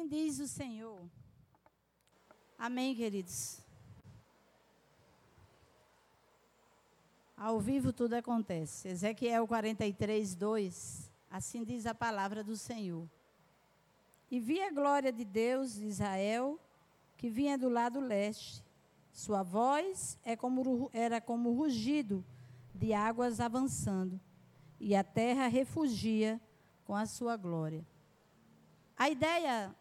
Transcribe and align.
Assim 0.00 0.08
diz 0.08 0.38
o 0.38 0.48
Senhor. 0.48 0.98
Amém, 2.58 2.94
queridos. 2.94 3.60
Ao 7.36 7.60
vivo 7.60 7.92
tudo 7.92 8.14
acontece. 8.14 8.88
Ezequiel 8.88 9.46
43, 9.46 10.34
2. 10.34 11.12
Assim 11.30 11.62
diz 11.64 11.84
a 11.84 11.94
palavra 11.94 12.42
do 12.42 12.56
Senhor. 12.56 13.06
E 14.30 14.40
vi 14.40 14.62
a 14.62 14.72
glória 14.72 15.12
de 15.12 15.22
Deus 15.22 15.74
de 15.74 15.84
Israel, 15.84 16.58
que 17.18 17.28
vinha 17.28 17.58
do 17.58 17.68
lado 17.68 18.00
leste. 18.00 18.64
Sua 19.12 19.42
voz 19.42 20.18
é 20.24 20.34
como, 20.34 20.90
era 20.94 21.20
como 21.20 21.52
rugido 21.52 22.24
de 22.74 22.94
águas 22.94 23.38
avançando, 23.38 24.18
e 24.80 24.96
a 24.96 25.04
terra 25.04 25.46
refugia 25.46 26.40
com 26.86 26.96
a 26.96 27.04
sua 27.04 27.36
glória. 27.36 27.86
A 28.96 29.10
ideia, 29.10 29.74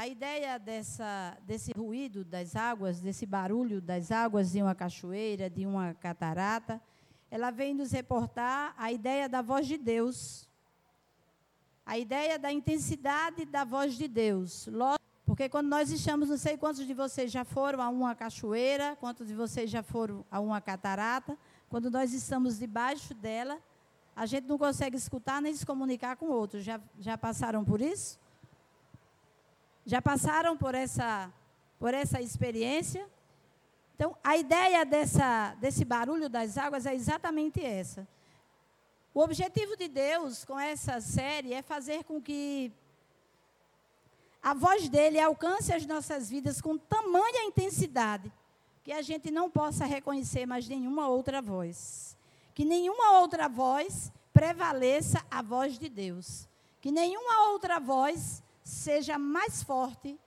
a 0.00 0.08
ideia 0.08 0.58
dessa, 0.58 1.36
desse 1.42 1.72
ruído 1.76 2.24
das 2.24 2.56
águas, 2.56 3.02
desse 3.02 3.26
barulho 3.26 3.82
das 3.82 4.10
águas 4.10 4.52
de 4.52 4.62
uma 4.62 4.74
cachoeira, 4.74 5.50
de 5.50 5.66
uma 5.66 5.92
catarata, 5.92 6.80
ela 7.30 7.50
vem 7.50 7.74
nos 7.74 7.92
reportar 7.92 8.74
a 8.78 8.90
ideia 8.90 9.28
da 9.28 9.42
voz 9.42 9.66
de 9.66 9.76
Deus. 9.76 10.48
A 11.84 11.98
ideia 11.98 12.38
da 12.38 12.50
intensidade 12.50 13.44
da 13.44 13.62
voz 13.62 13.94
de 13.94 14.08
Deus. 14.08 14.70
Porque 15.26 15.50
quando 15.50 15.68
nós 15.68 15.90
estamos, 15.90 16.30
não 16.30 16.38
sei 16.38 16.56
quantos 16.56 16.86
de 16.86 16.94
vocês 16.94 17.30
já 17.30 17.44
foram 17.44 17.82
a 17.82 17.90
uma 17.90 18.14
cachoeira, 18.14 18.96
quantos 18.96 19.28
de 19.28 19.34
vocês 19.34 19.68
já 19.68 19.82
foram 19.82 20.24
a 20.30 20.40
uma 20.40 20.62
catarata, 20.62 21.36
quando 21.68 21.90
nós 21.90 22.14
estamos 22.14 22.58
debaixo 22.58 23.12
dela, 23.12 23.60
a 24.16 24.24
gente 24.24 24.46
não 24.46 24.56
consegue 24.56 24.96
escutar 24.96 25.42
nem 25.42 25.54
se 25.54 25.66
comunicar 25.66 26.16
com 26.16 26.30
outros. 26.30 26.64
Já, 26.64 26.80
já 26.98 27.18
passaram 27.18 27.62
por 27.62 27.82
isso? 27.82 28.18
Já 29.90 30.00
passaram 30.00 30.56
por 30.56 30.72
essa, 30.72 31.32
por 31.76 31.92
essa 31.92 32.20
experiência? 32.22 33.04
Então, 33.96 34.16
a 34.22 34.36
ideia 34.36 34.86
dessa, 34.86 35.56
desse 35.56 35.84
barulho 35.84 36.28
das 36.28 36.56
águas 36.56 36.86
é 36.86 36.94
exatamente 36.94 37.60
essa. 37.60 38.06
O 39.12 39.20
objetivo 39.20 39.76
de 39.76 39.88
Deus 39.88 40.44
com 40.44 40.56
essa 40.60 41.00
série 41.00 41.52
é 41.52 41.60
fazer 41.60 42.04
com 42.04 42.22
que 42.22 42.72
a 44.40 44.54
voz 44.54 44.88
dele 44.88 45.18
alcance 45.18 45.74
as 45.74 45.84
nossas 45.84 46.30
vidas 46.30 46.60
com 46.60 46.78
tamanha 46.78 47.42
intensidade 47.42 48.32
que 48.84 48.92
a 48.92 49.02
gente 49.02 49.28
não 49.28 49.50
possa 49.50 49.86
reconhecer 49.86 50.46
mais 50.46 50.68
nenhuma 50.68 51.08
outra 51.08 51.42
voz. 51.42 52.16
Que 52.54 52.64
nenhuma 52.64 53.18
outra 53.18 53.48
voz 53.48 54.12
prevaleça 54.32 55.20
a 55.28 55.42
voz 55.42 55.76
de 55.80 55.88
Deus. 55.88 56.48
Que 56.80 56.92
nenhuma 56.92 57.48
outra 57.48 57.80
voz 57.80 58.40
seja 58.62 59.18
mais 59.18 59.62
forte 59.62 60.18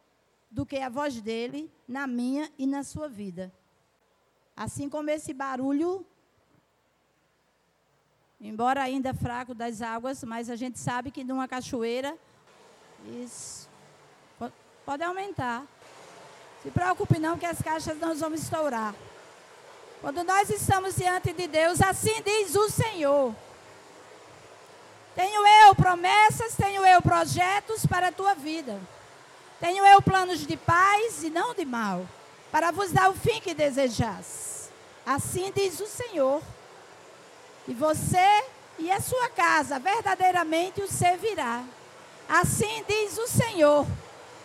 do 0.49 0.66
que 0.66 0.77
a 0.77 0.89
voz 0.89 1.21
dele 1.21 1.71
na 1.88 2.05
minha 2.05 2.51
e 2.57 2.67
na 2.67 2.83
sua 2.83 3.09
vida. 3.09 3.51
Assim 4.55 4.88
como 4.88 5.09
esse 5.09 5.33
barulho, 5.33 6.05
embora 8.39 8.83
ainda 8.83 9.13
fraco 9.13 9.55
das 9.55 9.81
águas, 9.81 10.23
mas 10.23 10.49
a 10.49 10.55
gente 10.55 10.77
sabe 10.77 11.09
que 11.09 11.23
numa 11.23 11.47
cachoeira, 11.47 12.17
isso 13.23 13.67
pode 14.85 15.03
aumentar. 15.03 15.65
Se 16.61 16.69
preocupe 16.69 17.19
não 17.19 17.38
que 17.38 17.45
as 17.45 17.61
caixas 17.61 17.97
não 18.00 18.15
vão 18.15 18.33
estourar. 18.33 18.94
Quando 20.01 20.23
nós 20.23 20.50
estamos 20.50 20.95
diante 20.95 21.33
de 21.33 21.47
Deus, 21.47 21.81
assim 21.81 22.21
diz 22.21 22.55
o 22.55 22.69
Senhor. 22.69 23.35
Tenho 25.16 25.46
eu 25.66 25.75
promessas, 25.75 26.56
tenho 26.56 26.85
eu 26.85 27.01
projetos 27.01 27.85
para 27.85 28.07
a 28.07 28.12
tua 28.12 28.34
vida. 28.34 28.79
Tenho 29.59 29.85
eu 29.85 30.01
planos 30.01 30.46
de 30.46 30.57
paz 30.57 31.24
e 31.24 31.29
não 31.29 31.53
de 31.53 31.66
mal 31.66 32.06
para 32.53 32.69
vos 32.69 32.91
dar 32.91 33.09
o 33.09 33.13
fim 33.16 33.41
que 33.41 33.53
desejais. 33.53 34.69
Assim 35.03 35.51
diz 35.56 35.79
o 35.79 35.88
Senhor. 35.88 36.41
E 37.68 37.74
você 37.74 38.44
e 38.78 38.91
a 38.91 39.01
sua 39.01 39.28
casa 39.29 39.79
verdadeiramente 39.79 40.81
o 40.81 40.88
servirá. 40.88 41.63
Assim 42.30 42.84
diz 42.88 43.18
o 43.18 43.28
Senhor, 43.28 43.88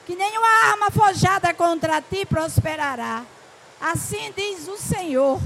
que 0.07 0.17
nenhuma 0.17 0.71
arma 0.71 0.91
forjada 0.91 1.53
contra 1.53 2.01
ti 2.01 2.25
prosperará. 2.25 3.25
Assim 3.81 4.33
diz 4.35 4.67
o 4.69 4.79
Senhor. 4.79 5.39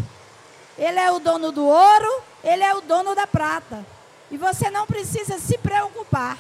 Ele 0.78 0.98
é 0.98 1.10
o 1.10 1.18
dono 1.18 1.50
do 1.50 1.66
ouro, 1.66 2.22
ele 2.44 2.62
é 2.62 2.74
o 2.74 2.80
dono 2.80 3.14
da 3.14 3.26
prata. 3.26 3.84
E 4.32 4.38
você 4.38 4.70
não 4.70 4.86
precisa 4.86 5.38
se 5.38 5.58
preocupar. 5.58 6.38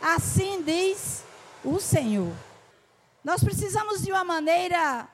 Assim 0.00 0.62
diz 0.62 1.22
o 1.62 1.78
Senhor. 1.78 2.32
Nós 3.22 3.44
precisamos 3.44 4.02
de 4.02 4.10
uma 4.10 4.24
maneira 4.24 5.06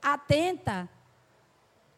atenta, 0.00 0.88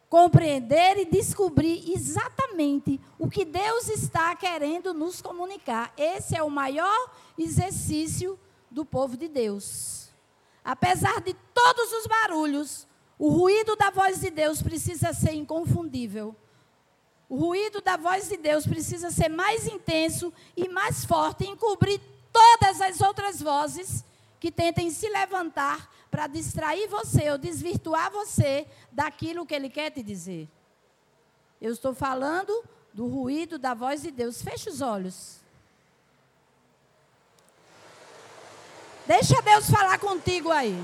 compreender 0.09 0.97
e 0.97 1.05
descobrir 1.05 1.93
exatamente 1.93 2.99
o 3.19 3.29
que 3.29 3.45
Deus 3.45 3.89
está 3.89 4.35
querendo 4.35 4.95
nos 4.95 5.21
comunicar. 5.21 5.93
Esse 5.95 6.35
é 6.35 6.43
o 6.43 6.49
maior 6.49 7.11
exercício 7.39 8.39
do 8.71 8.87
povo 8.87 9.19
de 9.19 9.29
Deus. 9.29 10.09
Apesar 10.65 11.21
de 11.21 11.35
todos 11.53 11.93
os 11.93 12.07
barulhos, 12.07 12.87
o 13.19 13.29
ruído 13.29 13.77
da 13.77 13.91
voz 13.91 14.21
de 14.21 14.31
Deus 14.31 14.63
precisa 14.63 15.13
ser 15.13 15.33
inconfundível. 15.33 16.35
O 17.33 17.37
ruído 17.37 17.81
da 17.81 17.97
voz 17.97 18.29
de 18.29 18.37
Deus 18.37 18.67
precisa 18.67 19.11
ser 19.11 19.31
mais 19.31 19.67
intenso 19.67 20.31
e 20.55 20.69
mais 20.69 21.03
forte, 21.03 21.47
encobrir 21.47 21.99
todas 22.31 22.79
as 22.83 23.01
outras 23.01 23.41
vozes 23.41 24.05
que 24.39 24.53
tentem 24.53 24.91
se 24.91 25.09
levantar 25.09 25.91
para 26.11 26.27
distrair 26.27 26.87
você 26.89 27.31
ou 27.31 27.39
desvirtuar 27.39 28.11
você 28.11 28.67
daquilo 28.93 29.47
que 29.47 29.55
ele 29.55 29.71
quer 29.71 29.91
te 29.91 30.03
dizer. 30.03 30.47
Eu 31.59 31.73
estou 31.73 31.95
falando 31.95 32.53
do 32.93 33.07
ruído 33.07 33.59
da 33.59 33.73
voz 33.73 34.03
de 34.03 34.11
Deus. 34.11 34.43
Feche 34.43 34.69
os 34.69 34.83
olhos. 34.83 35.39
Deixa 39.07 39.41
Deus 39.41 39.71
falar 39.71 39.99
contigo 39.99 40.51
aí. 40.51 40.79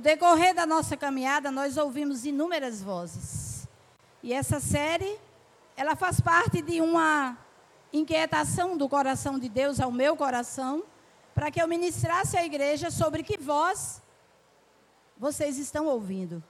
No 0.00 0.04
decorrer 0.04 0.54
da 0.54 0.64
nossa 0.64 0.96
caminhada, 0.96 1.50
nós 1.50 1.76
ouvimos 1.76 2.24
inúmeras 2.24 2.80
vozes. 2.80 3.68
E 4.22 4.32
essa 4.32 4.58
série, 4.58 5.18
ela 5.76 5.94
faz 5.94 6.22
parte 6.22 6.62
de 6.62 6.80
uma 6.80 7.36
inquietação 7.92 8.78
do 8.78 8.88
coração 8.88 9.38
de 9.38 9.46
Deus 9.46 9.78
ao 9.78 9.92
meu 9.92 10.16
coração, 10.16 10.82
para 11.34 11.50
que 11.50 11.60
eu 11.60 11.68
ministrasse 11.68 12.34
à 12.34 12.42
igreja 12.42 12.90
sobre 12.90 13.22
que 13.22 13.36
voz 13.36 14.00
vocês 15.18 15.58
estão 15.58 15.84
ouvindo. 15.84 16.42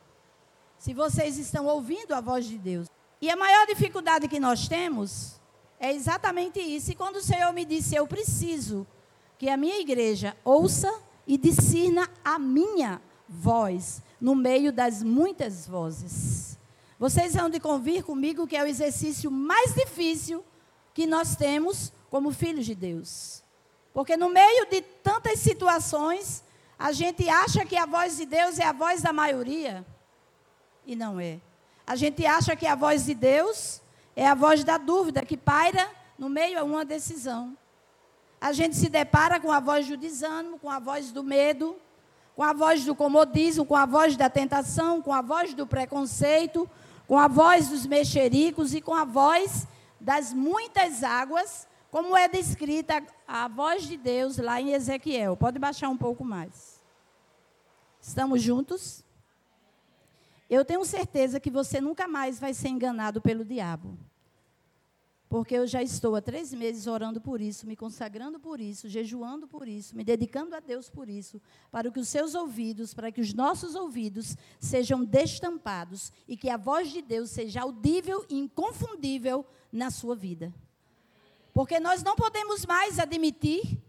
Se 0.79 0.95
vocês 0.95 1.37
estão 1.37 1.67
ouvindo 1.67 2.15
a 2.15 2.21
voz 2.21 2.45
de 2.45 2.57
Deus. 2.57 2.87
E 3.21 3.29
a 3.29 3.35
maior 3.35 3.67
dificuldade 3.67 4.29
que 4.29 4.39
nós 4.39 4.69
temos 4.69 5.41
é 5.81 5.93
exatamente 5.93 6.61
isso. 6.61 6.93
E 6.93 6.95
quando 6.95 7.17
o 7.17 7.21
Senhor 7.21 7.53
me 7.53 7.65
disse, 7.65 7.97
eu 7.97 8.07
preciso 8.07 8.87
que 9.37 9.49
a 9.49 9.57
minha 9.57 9.81
igreja 9.81 10.37
ouça 10.45 10.89
e 11.27 11.37
discirna 11.37 12.09
a 12.25 12.39
minha 12.39 13.03
voz 13.31 14.03
no 14.21 14.35
meio 14.35 14.73
das 14.73 15.03
muitas 15.03 15.67
vozes. 15.67 16.59
Vocês 16.99 17.35
vão 17.35 17.49
de 17.49 17.61
convir 17.61 18.05
comigo 18.05 18.47
que 18.47 18.57
é 18.57 18.63
o 18.63 18.67
exercício 18.67 19.31
mais 19.31 19.73
difícil 19.73 20.45
que 20.93 21.07
nós 21.07 21.37
temos 21.37 21.93
como 22.11 22.33
filhos 22.33 22.67
de 22.67 22.75
Deus. 22.75 23.43
Porque 23.95 24.17
no 24.17 24.29
meio 24.29 24.67
de 24.67 24.83
tantas 24.83 25.39
situações, 25.39 26.43
a 26.79 26.93
gente 26.93 27.29
acha 27.29 27.65
que 27.65 27.77
a 27.77 27.87
voz 27.87 28.17
de 28.17 28.27
Deus 28.27 28.59
é 28.59 28.65
a 28.65 28.73
voz 28.73 29.01
da 29.01 29.13
maioria. 29.13 29.87
E 30.85 30.97
não 30.97 31.21
é. 31.21 31.41
A 31.87 31.97
gente 31.97 32.27
acha 32.27 32.55
que 32.57 32.67
a 32.67 32.75
voz 32.75 33.07
de 33.07 33.15
Deus 33.15 33.81
é 34.15 34.27
a 34.27 34.35
voz 34.35 34.65
da 34.65 34.77
dúvida 34.77 35.25
que 35.25 35.37
paira 35.37 35.89
no 36.19 36.29
meio 36.29 36.59
a 36.59 36.65
uma 36.65 36.85
decisão. 36.85 37.57
A 38.41 38.53
gente 38.53 38.77
se 38.77 38.89
depara 38.89 39.39
com 39.39 39.53
a 39.53 39.61
voz 39.61 39.87
do 39.87 39.97
desânimo, 39.97 40.59
com 40.59 40.71
a 40.71 40.79
voz 40.79 41.13
do 41.13 41.23
medo, 41.23 41.77
com 42.35 42.43
a 42.43 42.53
voz 42.53 42.85
do 42.85 42.95
comodismo, 42.95 43.65
com 43.65 43.77
a 43.77 43.87
voz 43.87 44.17
da 44.17 44.31
tentação, 44.31 45.03
com 45.03 45.13
a 45.13 45.21
voz 45.21 45.55
do 45.55 45.67
preconceito, 45.67 46.69
com 47.07 47.19
a 47.19 47.29
voz 47.29 47.69
dos 47.69 47.87
mexericos 47.87 48.75
e 48.75 48.81
com 48.81 48.95
a 48.95 49.05
voz 49.05 49.67
das 50.01 50.33
muitas 50.33 51.03
águas, 51.03 51.69
como 51.91 52.17
é 52.17 52.29
descrita 52.29 53.03
a 53.27 53.49
voz 53.49 53.83
de 53.83 53.97
Deus 53.97 54.39
lá 54.39 54.61
em 54.61 54.73
Ezequiel. 54.73 55.37
Pode 55.37 55.59
baixar 55.59 55.89
um 55.89 55.97
pouco 55.97 56.25
mais. 56.25 56.81
Estamos 58.01 58.41
juntos? 58.41 59.05
Eu 60.49 60.65
tenho 60.65 60.85
certeza 60.85 61.39
que 61.39 61.51
você 61.51 61.81
nunca 61.81 62.09
mais 62.09 62.41
vai 62.41 62.55
ser 62.55 62.69
enganado 62.69 63.21
pelo 63.21 63.45
diabo. 63.45 63.97
Porque 65.31 65.55
eu 65.55 65.65
já 65.65 65.81
estou 65.81 66.17
há 66.17 66.21
três 66.21 66.53
meses 66.53 66.89
orando 66.89 67.21
por 67.21 67.41
isso, 67.41 67.65
me 67.65 67.77
consagrando 67.77 68.41
por 68.41 68.61
isso, 68.61 68.89
jejuando 68.89 69.47
por 69.47 69.69
isso, 69.69 69.95
me 69.95 70.03
dedicando 70.03 70.57
a 70.57 70.59
Deus 70.59 70.91
por 70.91 71.09
isso, 71.09 71.41
para 71.71 71.89
que 71.89 72.01
os 72.01 72.09
seus 72.09 72.35
ouvidos, 72.35 72.93
para 72.93 73.13
que 73.13 73.21
os 73.21 73.33
nossos 73.33 73.77
ouvidos 73.77 74.37
sejam 74.59 75.05
destampados 75.05 76.13
e 76.27 76.37
que 76.37 76.51
a 76.51 76.57
voz 76.57 76.91
de 76.91 77.01
Deus 77.01 77.31
seja 77.31 77.63
audível 77.63 78.27
e 78.29 78.41
inconfundível 78.41 79.47
na 79.71 79.89
sua 79.89 80.17
vida. 80.17 80.53
Porque 81.55 81.79
nós 81.79 82.03
não 82.03 82.17
podemos 82.17 82.67
mais 82.67 82.99
admitir 82.99 83.81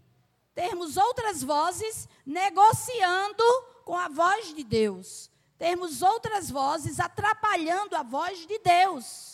termos 0.54 0.96
outras 0.96 1.42
vozes 1.42 2.08
negociando 2.24 3.42
com 3.84 3.98
a 3.98 4.08
voz 4.08 4.54
de 4.54 4.62
Deus, 4.62 5.28
termos 5.58 6.02
outras 6.02 6.48
vozes 6.48 7.00
atrapalhando 7.00 7.96
a 7.96 8.04
voz 8.04 8.46
de 8.46 8.60
Deus. 8.60 9.31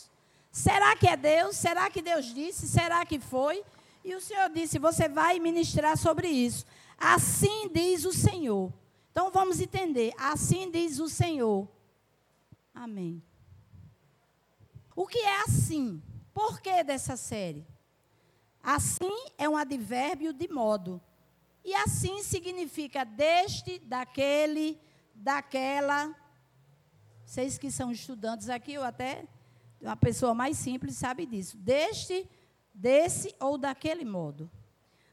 Será 0.51 0.97
que 0.97 1.07
é 1.07 1.17
Deus? 1.17 1.57
Será 1.57 1.91
que 1.91 2.03
Deus 2.03 2.33
disse? 2.35 2.69
Será 2.69 3.05
que 3.05 3.19
foi? 3.19 3.63
E 4.05 4.15
o 4.15 4.21
Senhor 4.21 4.49
disse: 4.51 4.79
Você 4.79 5.09
vai 5.09 5.39
ministrar 5.39 5.97
sobre 5.97 6.29
isso. 6.29 6.65
Assim 6.97 7.69
diz 7.73 8.05
o 8.05 8.13
Senhor. 8.13 8.73
Então 9.13 9.31
vamos 9.31 9.61
entender. 9.61 10.13
Assim 10.19 10.71
diz 10.71 10.99
o 10.99 11.09
Senhor. 11.09 11.69
Amém. 12.75 13.23
O 14.95 15.07
que 15.07 15.19
é 15.19 15.43
assim? 15.43 16.03
Por 16.33 16.61
que 16.61 16.83
dessa 16.83 17.17
série? 17.17 17.67
Assim 18.63 19.27
é 19.37 19.49
um 19.49 19.57
advérbio 19.57 20.33
de 20.33 20.49
modo. 20.49 21.01
E 21.65 21.75
assim 21.75 22.23
significa 22.23 23.05
deste, 23.05 23.79
daquele, 23.81 24.81
daquela. 25.15 26.15
Vocês 27.25 27.59
que 27.59 27.71
são 27.71 27.93
estudantes 27.93 28.49
aqui, 28.49 28.73
eu 28.73 28.85
até 28.85 29.27
uma 29.81 29.97
pessoa 29.97 30.35
mais 30.35 30.57
simples 30.57 30.97
sabe 30.97 31.27
disso. 31.27 31.57
Deste, 31.57 32.29
desse 32.75 33.35
ou 33.41 33.57
daquele 33.57 34.05
modo. 34.05 34.51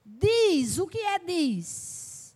Diz, 0.03 0.77
o 0.77 0.87
que 0.87 0.99
é 0.99 1.19
diz? 1.19 2.35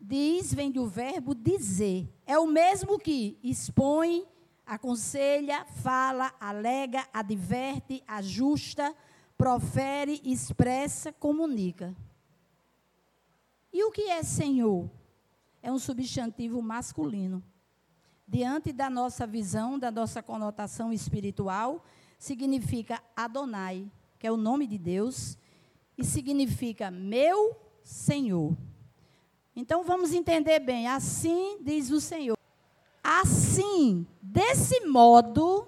Diz 0.00 0.52
vem 0.52 0.70
do 0.70 0.86
verbo 0.86 1.34
dizer. 1.34 2.08
É 2.26 2.38
o 2.38 2.46
mesmo 2.46 2.98
que 2.98 3.38
expõe, 3.42 4.26
aconselha, 4.66 5.64
fala, 5.82 6.32
alega, 6.40 7.06
adverte, 7.12 8.02
ajusta, 8.06 8.94
profere, 9.36 10.20
expressa, 10.24 11.12
comunica. 11.12 11.94
E 13.72 13.84
o 13.84 13.90
que 13.90 14.02
é 14.02 14.22
Senhor? 14.22 14.90
É 15.62 15.70
um 15.70 15.78
substantivo 15.78 16.60
masculino 16.62 17.42
diante 18.30 18.72
da 18.72 18.88
nossa 18.88 19.26
visão, 19.26 19.76
da 19.76 19.90
nossa 19.90 20.22
conotação 20.22 20.92
espiritual, 20.92 21.84
significa 22.16 23.02
Adonai, 23.16 23.90
que 24.20 24.26
é 24.26 24.30
o 24.30 24.36
nome 24.36 24.68
de 24.68 24.78
Deus, 24.78 25.36
e 25.98 26.04
significa 26.04 26.92
meu 26.92 27.56
Senhor. 27.82 28.56
Então 29.56 29.82
vamos 29.82 30.12
entender 30.12 30.60
bem, 30.60 30.86
assim 30.86 31.58
diz 31.60 31.90
o 31.90 32.00
Senhor. 32.00 32.38
Assim, 33.02 34.06
desse 34.22 34.86
modo, 34.86 35.66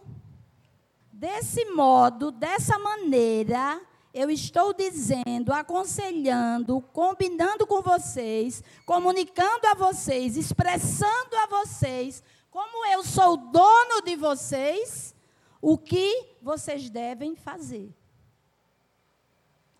desse 1.12 1.64
modo, 1.64 2.30
dessa 2.30 2.78
maneira, 2.78 3.80
eu 4.14 4.30
estou 4.30 4.72
dizendo, 4.72 5.52
aconselhando, 5.52 6.80
combinando 6.92 7.66
com 7.66 7.82
vocês, 7.82 8.62
comunicando 8.86 9.66
a 9.66 9.74
vocês, 9.74 10.36
expressando 10.36 11.34
a 11.42 11.46
vocês 11.48 12.22
como 12.52 12.84
eu 12.84 13.02
sou 13.02 13.38
dono 13.38 14.02
de 14.04 14.14
vocês, 14.14 15.14
o 15.58 15.78
que 15.78 16.36
vocês 16.42 16.90
devem 16.90 17.34
fazer. 17.34 17.90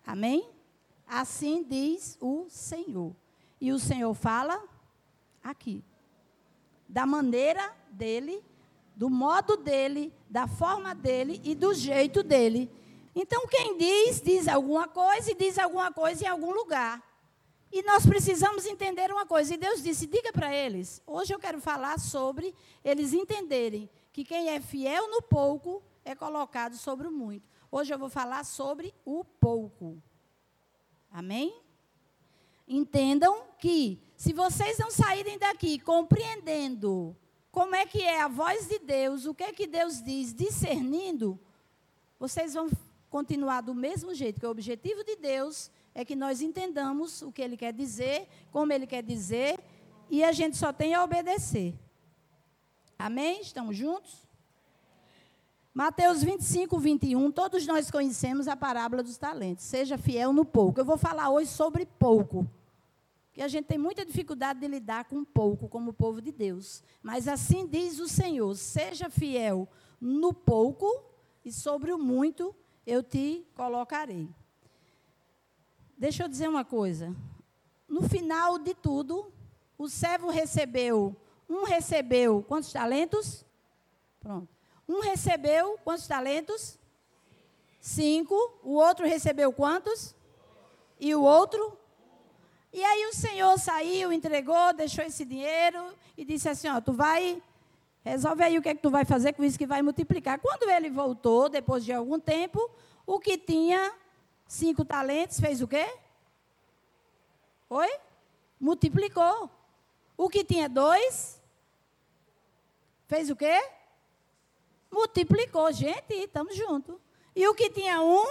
Amém? 0.03 0.49
Assim 1.07 1.63
diz 1.63 2.17
o 2.19 2.47
Senhor. 2.49 3.15
E 3.61 3.71
o 3.71 3.77
Senhor 3.77 4.11
fala 4.15 4.59
aqui. 5.43 5.83
Da 6.89 7.05
maneira 7.05 7.75
dele, 7.91 8.43
do 8.95 9.07
modo 9.07 9.55
dele, 9.55 10.11
da 10.27 10.47
forma 10.47 10.95
dele 10.95 11.39
e 11.43 11.53
do 11.53 11.75
jeito 11.75 12.23
dele. 12.23 12.71
Então, 13.13 13.45
quem 13.47 13.77
diz, 13.77 14.19
diz 14.19 14.47
alguma 14.47 14.87
coisa 14.87 15.29
e 15.29 15.35
diz 15.35 15.59
alguma 15.59 15.93
coisa 15.93 16.23
em 16.23 16.27
algum 16.27 16.51
lugar. 16.51 17.03
E 17.73 17.81
nós 17.81 18.05
precisamos 18.05 18.67
entender 18.67 19.11
uma 19.11 19.25
coisa. 19.25 19.55
E 19.55 19.57
Deus 19.57 19.81
disse: 19.81 20.05
diga 20.05 20.31
para 20.31 20.55
eles. 20.55 21.01
Hoje 21.07 21.33
eu 21.33 21.39
quero 21.39 21.59
falar 21.59 21.99
sobre 21.99 22.53
eles 22.85 23.13
entenderem 23.13 23.89
que 24.11 24.23
quem 24.23 24.49
é 24.49 24.61
fiel 24.61 25.09
no 25.09 25.23
pouco 25.23 25.81
é 26.05 26.13
colocado 26.13 26.75
sobre 26.75 27.07
o 27.07 27.11
muito. 27.11 27.49
Hoje 27.71 27.91
eu 27.91 27.97
vou 27.97 28.09
falar 28.09 28.45
sobre 28.45 28.93
o 29.03 29.25
pouco. 29.25 29.99
Amém? 31.09 31.63
Entendam 32.67 33.45
que 33.57 33.99
se 34.15 34.33
vocês 34.33 34.77
não 34.77 34.91
saírem 34.91 35.39
daqui 35.39 35.79
compreendendo 35.79 37.17
como 37.51 37.73
é 37.73 37.87
que 37.87 38.03
é 38.03 38.21
a 38.21 38.27
voz 38.27 38.67
de 38.67 38.77
Deus, 38.77 39.25
o 39.25 39.33
que 39.33 39.45
é 39.45 39.51
que 39.51 39.65
Deus 39.65 39.99
diz, 39.99 40.31
discernindo, 40.31 41.39
vocês 42.19 42.53
vão 42.53 42.69
continuar 43.09 43.61
do 43.61 43.73
mesmo 43.73 44.13
jeito, 44.13 44.39
que 44.39 44.45
o 44.45 44.51
objetivo 44.51 45.03
de 45.03 45.15
Deus 45.15 45.69
é 45.69 45.82
que 46.03 46.15
nós 46.15 46.41
entendamos 46.41 47.21
o 47.21 47.31
que 47.31 47.41
ele 47.41 47.55
quer 47.55 47.73
dizer, 47.73 48.27
como 48.51 48.73
ele 48.73 48.87
quer 48.87 49.03
dizer, 49.03 49.59
e 50.09 50.23
a 50.23 50.31
gente 50.31 50.57
só 50.57 50.73
tem 50.73 50.93
a 50.93 51.03
obedecer. 51.03 51.73
Amém? 52.97 53.41
Estamos 53.41 53.75
juntos? 53.75 54.23
Mateus 55.73 56.23
25, 56.23 56.77
21, 56.77 57.31
todos 57.31 57.65
nós 57.65 57.89
conhecemos 57.89 58.47
a 58.47 58.55
parábola 58.55 59.01
dos 59.01 59.17
talentos. 59.17 59.65
Seja 59.65 59.97
fiel 59.97 60.31
no 60.31 60.45
pouco. 60.45 60.79
Eu 60.79 60.85
vou 60.85 60.97
falar 60.97 61.29
hoje 61.29 61.49
sobre 61.49 61.85
pouco. 61.85 62.47
Porque 63.25 63.41
a 63.41 63.47
gente 63.47 63.65
tem 63.65 63.79
muita 63.79 64.05
dificuldade 64.05 64.59
de 64.59 64.67
lidar 64.67 65.05
com 65.05 65.25
pouco, 65.25 65.67
como 65.67 65.91
povo 65.91 66.21
de 66.21 66.31
Deus. 66.31 66.83
Mas 67.01 67.27
assim 67.27 67.65
diz 67.65 67.99
o 67.99 68.07
Senhor: 68.07 68.55
seja 68.55 69.09
fiel 69.09 69.67
no 69.99 70.31
pouco, 70.31 70.85
e 71.43 71.51
sobre 71.51 71.91
o 71.91 71.97
muito 71.97 72.55
eu 72.85 73.01
te 73.01 73.43
colocarei. 73.55 74.29
Deixa 75.97 76.23
eu 76.23 76.27
dizer 76.27 76.49
uma 76.49 76.65
coisa. 76.65 77.15
No 77.87 78.07
final 78.09 78.57
de 78.57 78.73
tudo, 78.73 79.31
o 79.77 79.87
servo 79.87 80.29
recebeu, 80.29 81.15
um 81.49 81.63
recebeu 81.63 82.43
quantos 82.47 82.71
talentos? 82.71 83.45
Pronto. 84.19 84.47
Um 84.87 84.99
recebeu 85.01 85.77
quantos 85.83 86.07
talentos? 86.07 86.79
Cinco. 87.79 88.35
O 88.63 88.73
outro 88.73 89.05
recebeu 89.05 89.51
quantos? 89.53 90.15
E 90.99 91.13
o 91.13 91.21
outro? 91.21 91.77
E 92.71 92.83
aí 92.83 93.05
o 93.05 93.13
Senhor 93.13 93.57
saiu, 93.59 94.11
entregou, 94.11 94.73
deixou 94.73 95.03
esse 95.05 95.23
dinheiro 95.23 95.93
e 96.17 96.25
disse 96.25 96.49
assim: 96.49 96.67
ó, 96.69 96.81
tu 96.81 96.91
vai, 96.91 97.41
resolve 98.03 98.43
aí 98.43 98.57
o 98.57 98.61
que 98.61 98.69
é 98.69 98.75
que 98.75 98.81
tu 98.81 98.89
vai 98.89 99.05
fazer 99.05 99.33
com 99.33 99.43
isso 99.43 99.59
que 99.59 99.67
vai 99.67 99.81
multiplicar. 99.81 100.39
Quando 100.39 100.69
ele 100.69 100.89
voltou, 100.89 101.49
depois 101.49 101.85
de 101.85 101.93
algum 101.93 102.19
tempo, 102.19 102.71
o 103.05 103.19
que 103.19 103.37
tinha 103.37 103.93
cinco 104.53 104.85
talentos, 104.85 105.39
fez 105.39 105.61
o 105.61 105.67
quê? 105.67 105.85
Oi? 107.69 107.89
Multiplicou. 108.59 109.49
O 110.15 110.29
que 110.29 110.43
tinha 110.43 110.69
dois, 110.69 111.41
fez 113.07 113.31
o 113.31 113.35
quê? 113.35 113.59
Multiplicou. 114.91 115.71
Gente, 115.71 116.13
estamos 116.13 116.55
juntos. 116.55 116.95
E 117.35 117.47
o 117.47 117.55
que 117.55 117.69
tinha 117.69 117.99
um, 118.01 118.25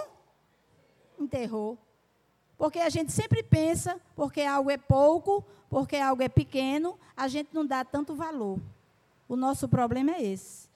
enterrou. 1.18 1.76
Porque 2.56 2.78
a 2.78 2.88
gente 2.88 3.10
sempre 3.10 3.42
pensa, 3.42 4.00
porque 4.14 4.42
algo 4.42 4.70
é 4.70 4.78
pouco, 4.78 5.44
porque 5.68 5.96
algo 5.96 6.22
é 6.22 6.28
pequeno, 6.28 6.96
a 7.16 7.26
gente 7.26 7.48
não 7.52 7.66
dá 7.66 7.84
tanto 7.84 8.14
valor. 8.14 8.60
O 9.28 9.34
nosso 9.34 9.68
problema 9.68 10.12
é 10.12 10.22
esse. 10.22 10.70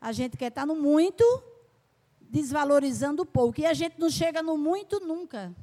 A 0.00 0.12
gente 0.12 0.36
quer 0.36 0.48
estar 0.48 0.64
no 0.64 0.76
muito, 0.76 1.24
desvalorizando 2.30 3.22
o 3.22 3.26
pouco. 3.26 3.60
E 3.60 3.66
a 3.66 3.74
gente 3.74 3.98
não 3.98 4.10
chega 4.10 4.42
no 4.42 4.56
muito 4.56 5.00
nunca. 5.00 5.54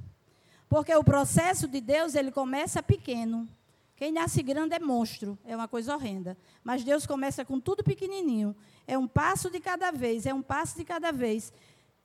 Porque 0.68 0.94
o 0.96 1.04
processo 1.04 1.68
de 1.68 1.80
Deus, 1.80 2.16
ele 2.16 2.32
começa 2.32 2.82
pequeno. 2.82 3.48
Quem 3.96 4.12
nasce 4.12 4.42
grande 4.42 4.76
é 4.76 4.80
monstro, 4.80 5.38
é 5.46 5.56
uma 5.56 5.68
coisa 5.68 5.94
horrenda. 5.96 6.38
Mas 6.64 6.84
Deus 6.84 7.06
começa 7.06 7.46
com 7.46 7.60
tudo 7.60 7.84
pequenininho. 7.84 8.56
É 8.88 8.98
um 8.98 9.08
passo 9.08 9.50
de 9.50 9.60
cada 9.60 9.92
vez, 9.92 10.26
é 10.26 10.34
um 10.34 10.42
passo 10.42 10.76
de 10.76 10.84
cada 10.84 11.12
vez. 11.12 11.54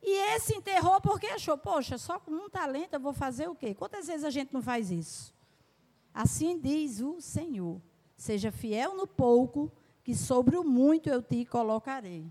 E 0.02 0.34
esse 0.34 0.54
enterrou 0.54 1.00
porque 1.00 1.26
achou, 1.26 1.58
poxa, 1.58 1.98
só 1.98 2.20
com 2.20 2.30
um 2.30 2.48
talento 2.48 2.94
eu 2.94 3.00
vou 3.00 3.12
fazer 3.12 3.48
o 3.48 3.54
quê? 3.54 3.74
Quantas 3.74 4.06
vezes 4.06 4.24
a 4.24 4.30
gente 4.30 4.52
não 4.52 4.62
faz 4.62 4.90
isso? 4.90 5.34
Assim 6.14 6.58
diz 6.58 7.00
o 7.00 7.20
Senhor: 7.20 7.80
seja 8.16 8.52
fiel 8.52 8.96
no 8.96 9.06
pouco, 9.06 9.72
que 10.04 10.14
sobre 10.14 10.56
o 10.56 10.64
muito 10.64 11.08
eu 11.08 11.22
te 11.22 11.44
colocarei. 11.44 12.30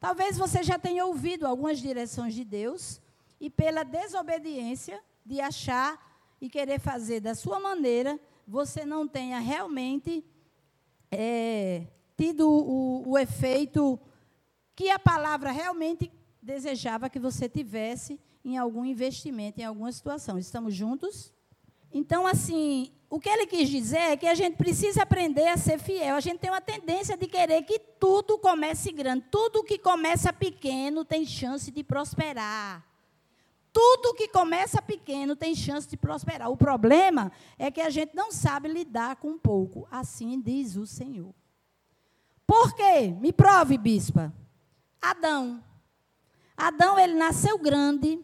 Talvez 0.00 0.38
você 0.38 0.62
já 0.62 0.78
tenha 0.78 1.04
ouvido 1.04 1.46
algumas 1.46 1.78
direções 1.78 2.34
de 2.34 2.42
Deus 2.42 3.00
e 3.38 3.50
pela 3.50 3.84
desobediência 3.84 4.98
de 5.24 5.40
achar 5.42 6.00
e 6.40 6.48
querer 6.48 6.80
fazer 6.80 7.20
da 7.20 7.34
sua 7.34 7.60
maneira, 7.60 8.18
você 8.48 8.86
não 8.86 9.06
tenha 9.06 9.38
realmente 9.38 10.24
é, 11.12 11.86
tido 12.16 12.48
o, 12.48 13.10
o 13.10 13.18
efeito 13.18 14.00
que 14.74 14.88
a 14.88 14.98
palavra 14.98 15.50
realmente 15.50 16.10
desejava 16.42 17.10
que 17.10 17.18
você 17.18 17.46
tivesse 17.46 18.18
em 18.42 18.56
algum 18.56 18.86
investimento, 18.86 19.60
em 19.60 19.64
alguma 19.64 19.92
situação. 19.92 20.38
Estamos 20.38 20.74
juntos? 20.74 21.30
Então, 21.92 22.26
assim, 22.26 22.90
o 23.10 23.18
que 23.18 23.28
ele 23.28 23.44
quis 23.44 23.68
dizer 23.68 23.98
é 23.98 24.16
que 24.16 24.26
a 24.28 24.36
gente 24.36 24.56
precisa 24.56 25.02
aprender 25.02 25.48
a 25.48 25.56
ser 25.56 25.80
fiel. 25.80 26.14
A 26.14 26.20
gente 26.20 26.38
tem 26.38 26.48
uma 26.48 26.60
tendência 26.60 27.16
de 27.16 27.26
querer 27.26 27.62
que 27.64 27.76
tudo 27.76 28.38
comece 28.38 28.92
grande. 28.92 29.24
Tudo 29.28 29.64
que 29.64 29.76
começa 29.76 30.32
pequeno 30.32 31.04
tem 31.04 31.26
chance 31.26 31.72
de 31.72 31.82
prosperar. 31.82 32.86
Tudo 33.72 34.14
que 34.14 34.28
começa 34.28 34.80
pequeno 34.80 35.34
tem 35.34 35.56
chance 35.56 35.88
de 35.88 35.96
prosperar. 35.96 36.50
O 36.50 36.56
problema 36.56 37.32
é 37.58 37.68
que 37.68 37.80
a 37.80 37.90
gente 37.90 38.14
não 38.14 38.30
sabe 38.30 38.68
lidar 38.68 39.16
com 39.16 39.36
pouco. 39.36 39.88
Assim 39.90 40.40
diz 40.40 40.76
o 40.76 40.86
Senhor. 40.86 41.34
Por 42.46 42.74
quê? 42.74 43.08
Me 43.20 43.32
prove, 43.32 43.76
bispa. 43.76 44.32
Adão. 45.02 45.60
Adão, 46.56 46.96
ele 46.96 47.14
nasceu 47.14 47.58
grande, 47.58 48.20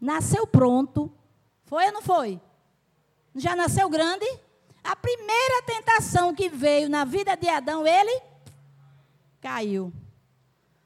nasceu 0.00 0.46
pronto. 0.46 1.12
Foi 1.64 1.84
ou 1.86 1.92
não 1.92 2.02
foi? 2.02 2.40
Já 3.38 3.54
nasceu 3.54 3.88
grande? 3.88 4.26
A 4.82 4.96
primeira 4.96 5.62
tentação 5.64 6.34
que 6.34 6.48
veio 6.48 6.88
na 6.88 7.04
vida 7.04 7.36
de 7.36 7.48
Adão, 7.48 7.86
ele 7.86 8.20
caiu. 9.40 9.92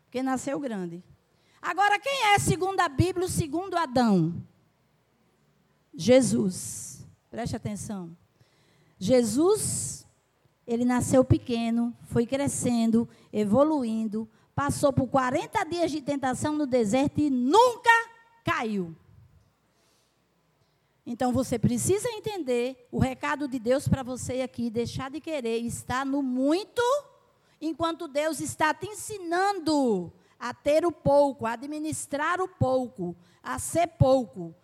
Porque 0.04 0.22
nasceu 0.22 0.60
grande. 0.60 1.02
Agora, 1.60 1.98
quem 1.98 2.26
é, 2.34 2.38
segundo 2.38 2.80
a 2.80 2.88
Bíblia, 2.88 3.26
o 3.26 3.30
segundo 3.30 3.76
Adão? 3.76 4.34
Jesus. 5.94 7.06
Preste 7.30 7.56
atenção. 7.56 8.16
Jesus, 8.98 10.06
ele 10.66 10.84
nasceu 10.84 11.24
pequeno, 11.24 11.96
foi 12.02 12.26
crescendo, 12.26 13.08
evoluindo, 13.32 14.28
passou 14.54 14.92
por 14.92 15.08
40 15.08 15.64
dias 15.64 15.90
de 15.90 16.02
tentação 16.02 16.54
no 16.54 16.66
deserto 16.66 17.20
e 17.20 17.30
nunca 17.30 17.90
caiu. 18.44 18.94
Então 21.04 21.32
você 21.32 21.58
precisa 21.58 22.08
entender 22.10 22.88
o 22.90 22.98
recado 22.98 23.48
de 23.48 23.58
Deus 23.58 23.88
para 23.88 24.02
você 24.02 24.40
aqui, 24.40 24.70
deixar 24.70 25.10
de 25.10 25.20
querer 25.20 25.58
estar 25.58 26.06
no 26.06 26.22
muito, 26.22 26.82
enquanto 27.60 28.06
Deus 28.06 28.40
está 28.40 28.72
te 28.72 28.86
ensinando 28.86 30.12
a 30.38 30.54
ter 30.54 30.86
o 30.86 30.92
pouco, 30.92 31.46
a 31.46 31.52
administrar 31.52 32.40
o 32.40 32.48
pouco, 32.48 33.16
a 33.42 33.58
ser 33.58 33.88
pouco. 33.88 34.54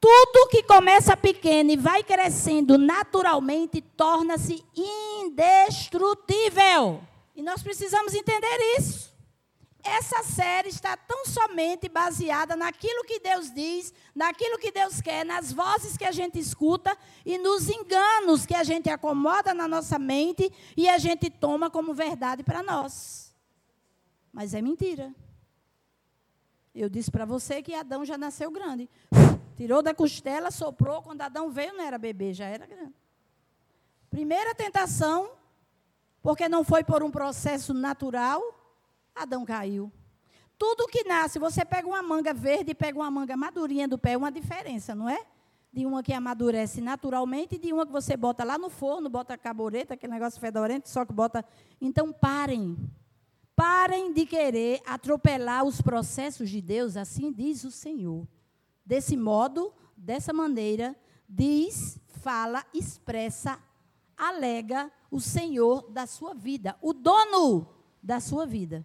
Tudo 0.00 0.48
que 0.48 0.62
começa 0.62 1.16
pequeno 1.16 1.72
e 1.72 1.76
vai 1.76 2.04
crescendo 2.04 2.78
naturalmente 2.78 3.80
torna-se 3.80 4.64
indestrutível. 4.76 7.00
E 7.34 7.42
nós 7.42 7.62
precisamos 7.62 8.14
entender 8.14 8.76
isso. 8.78 9.07
Essa 9.98 10.22
série 10.22 10.68
está 10.68 10.96
tão 10.96 11.26
somente 11.26 11.88
baseada 11.88 12.54
naquilo 12.54 13.02
que 13.02 13.18
Deus 13.18 13.52
diz, 13.52 13.92
naquilo 14.14 14.56
que 14.56 14.70
Deus 14.70 15.00
quer, 15.00 15.26
nas 15.26 15.52
vozes 15.52 15.96
que 15.96 16.04
a 16.04 16.12
gente 16.12 16.38
escuta 16.38 16.96
e 17.26 17.36
nos 17.36 17.68
enganos 17.68 18.46
que 18.46 18.54
a 18.54 18.62
gente 18.62 18.88
acomoda 18.88 19.52
na 19.52 19.66
nossa 19.66 19.98
mente 19.98 20.52
e 20.76 20.88
a 20.88 20.98
gente 20.98 21.28
toma 21.28 21.68
como 21.68 21.92
verdade 21.92 22.44
para 22.44 22.62
nós. 22.62 23.34
Mas 24.32 24.54
é 24.54 24.62
mentira. 24.62 25.12
Eu 26.72 26.88
disse 26.88 27.10
para 27.10 27.24
você 27.24 27.60
que 27.60 27.74
Adão 27.74 28.04
já 28.04 28.16
nasceu 28.16 28.52
grande. 28.52 28.88
Tirou 29.56 29.82
da 29.82 29.92
costela, 29.92 30.52
soprou. 30.52 31.02
Quando 31.02 31.22
Adão 31.22 31.50
veio, 31.50 31.72
não 31.72 31.82
era 31.82 31.98
bebê, 31.98 32.32
já 32.32 32.46
era 32.46 32.66
grande. 32.66 32.94
Primeira 34.08 34.54
tentação, 34.54 35.32
porque 36.22 36.48
não 36.48 36.62
foi 36.62 36.84
por 36.84 37.02
um 37.02 37.10
processo 37.10 37.74
natural, 37.74 38.40
Adão 39.22 39.44
caiu. 39.44 39.92
Tudo 40.58 40.88
que 40.88 41.04
nasce, 41.04 41.38
você 41.38 41.64
pega 41.64 41.86
uma 41.86 42.02
manga 42.02 42.34
verde 42.34 42.72
e 42.72 42.74
pega 42.74 42.98
uma 42.98 43.10
manga 43.10 43.36
madurinha 43.36 43.86
do 43.86 43.96
pé, 43.96 44.12
é 44.12 44.16
uma 44.16 44.32
diferença, 44.32 44.94
não 44.94 45.08
é? 45.08 45.24
De 45.72 45.86
uma 45.86 46.02
que 46.02 46.12
amadurece 46.12 46.80
naturalmente 46.80 47.54
e 47.54 47.58
de 47.58 47.72
uma 47.72 47.86
que 47.86 47.92
você 47.92 48.16
bota 48.16 48.42
lá 48.42 48.58
no 48.58 48.68
forno, 48.68 49.08
bota 49.08 49.38
caboreta, 49.38 49.94
aquele 49.94 50.12
negócio 50.12 50.40
fedorento, 50.40 50.88
só 50.88 51.04
que 51.04 51.12
bota. 51.12 51.44
Então 51.80 52.12
parem. 52.12 52.76
Parem 53.54 54.12
de 54.12 54.26
querer 54.26 54.80
atropelar 54.86 55.64
os 55.64 55.80
processos 55.80 56.50
de 56.50 56.60
Deus, 56.60 56.96
assim 56.96 57.32
diz 57.32 57.64
o 57.64 57.70
Senhor. 57.70 58.26
Desse 58.84 59.16
modo, 59.16 59.72
dessa 59.96 60.32
maneira, 60.32 60.96
diz, 61.28 62.00
fala, 62.20 62.64
expressa, 62.72 63.58
alega 64.16 64.90
o 65.10 65.20
Senhor 65.20 65.88
da 65.90 66.06
sua 66.06 66.34
vida, 66.34 66.76
o 66.80 66.92
dono 66.92 67.68
da 68.02 68.18
sua 68.18 68.46
vida. 68.46 68.84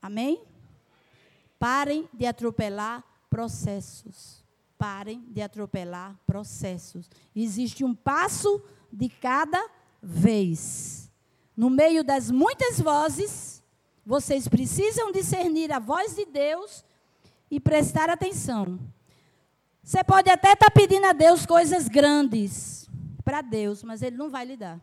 Amém? 0.00 0.42
Parem 1.58 2.08
de 2.12 2.26
atropelar 2.26 3.04
processos. 3.28 4.44
Parem 4.76 5.24
de 5.28 5.42
atropelar 5.42 6.18
processos. 6.26 7.10
Existe 7.34 7.84
um 7.84 7.94
passo 7.94 8.62
de 8.92 9.08
cada 9.08 9.68
vez. 10.00 11.10
No 11.56 11.68
meio 11.68 12.04
das 12.04 12.30
muitas 12.30 12.80
vozes, 12.80 13.62
vocês 14.06 14.46
precisam 14.46 15.10
discernir 15.10 15.72
a 15.72 15.78
voz 15.78 16.14
de 16.14 16.24
Deus 16.24 16.84
e 17.50 17.58
prestar 17.58 18.08
atenção. 18.08 18.78
Você 19.82 20.04
pode 20.04 20.30
até 20.30 20.52
estar 20.52 20.66
tá 20.66 20.70
pedindo 20.70 21.06
a 21.06 21.12
Deus 21.12 21.44
coisas 21.44 21.88
grandes, 21.88 22.88
para 23.24 23.40
Deus, 23.40 23.82
mas 23.82 24.02
ele 24.02 24.16
não 24.16 24.30
vai 24.30 24.44
lhe 24.44 24.56
dar. 24.56 24.80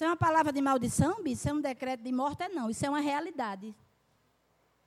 Isso 0.00 0.06
é 0.06 0.08
uma 0.08 0.16
palavra 0.16 0.50
de 0.50 0.62
maldição, 0.62 1.18
Isso 1.26 1.46
é 1.46 1.52
um 1.52 1.60
decreto 1.60 2.02
de 2.02 2.10
morte? 2.10 2.42
É 2.42 2.48
não. 2.48 2.70
Isso 2.70 2.86
é 2.86 2.88
uma 2.88 3.00
realidade. 3.00 3.76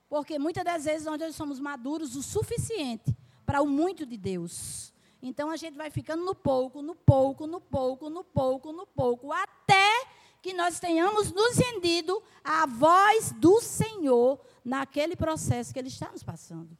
Porque 0.08 0.40
muitas 0.40 0.64
das 0.64 0.86
vezes 0.86 1.06
nós 1.06 1.36
somos 1.36 1.60
maduros 1.60 2.16
o 2.16 2.22
suficiente 2.22 3.16
para 3.46 3.62
o 3.62 3.66
muito 3.68 4.04
de 4.04 4.16
Deus. 4.16 4.92
Então 5.22 5.50
a 5.50 5.56
gente 5.56 5.76
vai 5.76 5.88
ficando 5.88 6.24
no 6.24 6.34
pouco, 6.34 6.82
no 6.82 6.96
pouco, 6.96 7.46
no 7.46 7.60
pouco, 7.60 8.10
no 8.10 8.24
pouco, 8.24 8.72
no 8.72 8.88
pouco, 8.88 9.32
até 9.32 10.04
que 10.42 10.52
nós 10.52 10.80
tenhamos 10.80 11.30
nos 11.30 11.58
rendido 11.58 12.20
à 12.42 12.66
voz 12.66 13.30
do 13.38 13.60
Senhor 13.60 14.40
naquele 14.64 15.14
processo 15.14 15.72
que 15.72 15.78
Ele 15.78 15.86
está 15.86 16.10
nos 16.10 16.24
passando. 16.24 16.76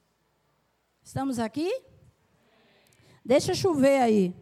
Estamos 1.04 1.38
aqui? 1.38 1.72
Deixa 3.24 3.54
chover 3.54 4.02
aí. 4.02 4.34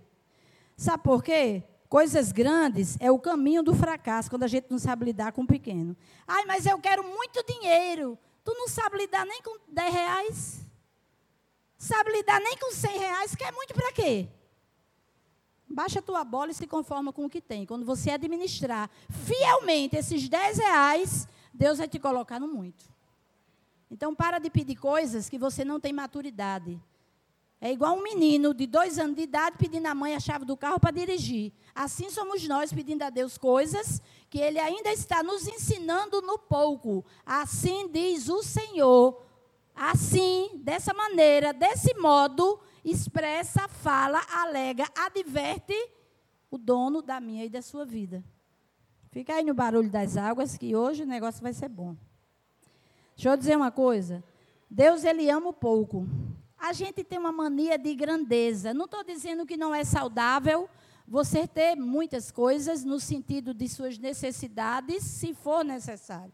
Sabe 0.79 1.03
por 1.03 1.23
quê? 1.23 1.63
Coisas 1.93 2.33
grandes 2.33 2.97
é 3.01 3.11
o 3.11 3.19
caminho 3.19 3.63
do 3.63 3.75
fracasso, 3.75 4.31
quando 4.31 4.45
a 4.45 4.49
gente 4.49 4.71
não 4.71 4.79
sabe 4.79 5.05
lidar 5.05 5.31
com 5.31 5.43
o 5.43 5.47
pequeno. 5.47 5.95
Ai, 6.27 6.47
mas 6.47 6.65
eu 6.65 6.79
quero 6.79 7.05
muito 7.05 7.45
dinheiro. 7.45 8.19
Tu 8.43 8.55
não 8.55 8.67
sabe 8.67 8.97
lidar 8.97 9.27
nem 9.27 9.43
com 9.43 9.59
10 9.69 9.93
reais? 9.93 10.67
Sabe 11.77 12.13
lidar 12.13 12.41
nem 12.41 12.57
com 12.57 12.73
100 12.73 12.99
reais? 12.99 13.35
Quer 13.35 13.53
muito 13.53 13.75
para 13.75 13.93
quê? 13.93 14.27
Baixa 15.69 15.99
a 15.99 16.03
tua 16.03 16.25
bola 16.25 16.51
e 16.51 16.55
se 16.55 16.67
conforma 16.67 17.13
com 17.13 17.27
o 17.27 17.29
que 17.29 17.43
tem. 17.43 17.67
Quando 17.67 17.85
você 17.85 18.13
administrar 18.13 18.89
fielmente 19.11 19.95
esses 19.95 20.27
10 20.27 20.57
reais, 20.57 21.29
Deus 21.53 21.77
vai 21.77 21.89
te 21.89 21.99
colocar 21.99 22.41
no 22.41 22.49
muito. 22.49 22.87
Então, 23.91 24.15
para 24.15 24.39
de 24.39 24.49
pedir 24.49 24.77
coisas 24.77 25.29
que 25.29 25.37
você 25.37 25.63
não 25.63 25.79
tem 25.79 25.93
maturidade. 25.93 26.81
É 27.65 27.71
igual 27.71 27.97
um 27.97 28.03
menino 28.03 28.53
de 28.53 28.67
dois 28.67 28.99
anos 28.99 29.15
de 29.15 29.23
idade 29.23 29.57
pedindo 29.57 29.87
à 29.87 29.95
mãe 29.95 30.17
a 30.17 30.19
chave 30.19 30.45
do 30.45 30.57
carro 30.57 30.81
para 30.81 30.91
dirigir. 30.91 31.53
Assim 31.73 32.11
somos 32.11 32.43
nós 32.49 32.73
pedindo 32.73 33.05
a 33.05 33.09
Deus 33.09 33.39
coisas 33.39 34.03
que 34.29 34.41
Ele 34.41 34.59
ainda 34.59 34.91
está 34.91 35.23
nos 35.23 35.47
ensinando 35.47 36.21
no 36.23 36.41
pouco. 36.41 37.05
Assim 37.25 37.89
diz 37.89 38.29
o 38.29 38.43
Senhor. 38.43 39.25
Assim, 39.77 40.51
dessa 40.57 40.93
maneira, 40.93 41.53
desse 41.53 41.95
modo, 41.95 42.59
expressa, 42.85 43.69
fala, 43.69 44.21
alega, 44.29 44.85
adverte 44.99 45.77
o 46.51 46.59
dono 46.59 47.01
da 47.01 47.21
minha 47.21 47.45
e 47.45 47.49
da 47.49 47.63
sua 47.63 47.85
vida. 47.85 48.25
Fica 49.13 49.35
aí 49.35 49.45
no 49.45 49.55
barulho 49.55 49.89
das 49.89 50.17
águas, 50.17 50.59
que 50.59 50.75
hoje 50.75 51.05
o 51.05 51.07
negócio 51.07 51.41
vai 51.41 51.53
ser 51.53 51.69
bom. 51.69 51.97
Deixa 53.15 53.29
eu 53.29 53.37
dizer 53.37 53.57
uma 53.57 53.71
coisa. 53.71 54.25
Deus, 54.69 55.05
ele 55.05 55.31
ama 55.31 55.51
o 55.51 55.53
pouco. 55.53 56.09
A 56.63 56.73
gente 56.73 57.03
tem 57.03 57.19
uma 57.19 57.33
mania 57.33 57.77
de 57.77 57.93
grandeza. 57.93 58.73
Não 58.73 58.85
estou 58.85 59.03
dizendo 59.03 59.45
que 59.45 59.57
não 59.57 59.75
é 59.75 59.83
saudável 59.83 60.71
você 61.09 61.45
ter 61.45 61.75
muitas 61.75 62.31
coisas 62.31 62.85
no 62.85 63.01
sentido 63.01 63.53
de 63.53 63.69
suas 63.69 63.99
necessidades, 63.99 65.03
se 65.03 65.35
for 65.35 65.65
necessário. 65.65 66.33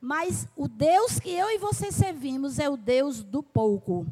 Mas 0.00 0.48
o 0.56 0.66
Deus 0.66 1.20
que 1.20 1.28
eu 1.28 1.50
e 1.50 1.58
você 1.58 1.92
servimos 1.92 2.58
é 2.58 2.70
o 2.70 2.76
Deus 2.78 3.22
do 3.22 3.42
pouco. 3.42 4.06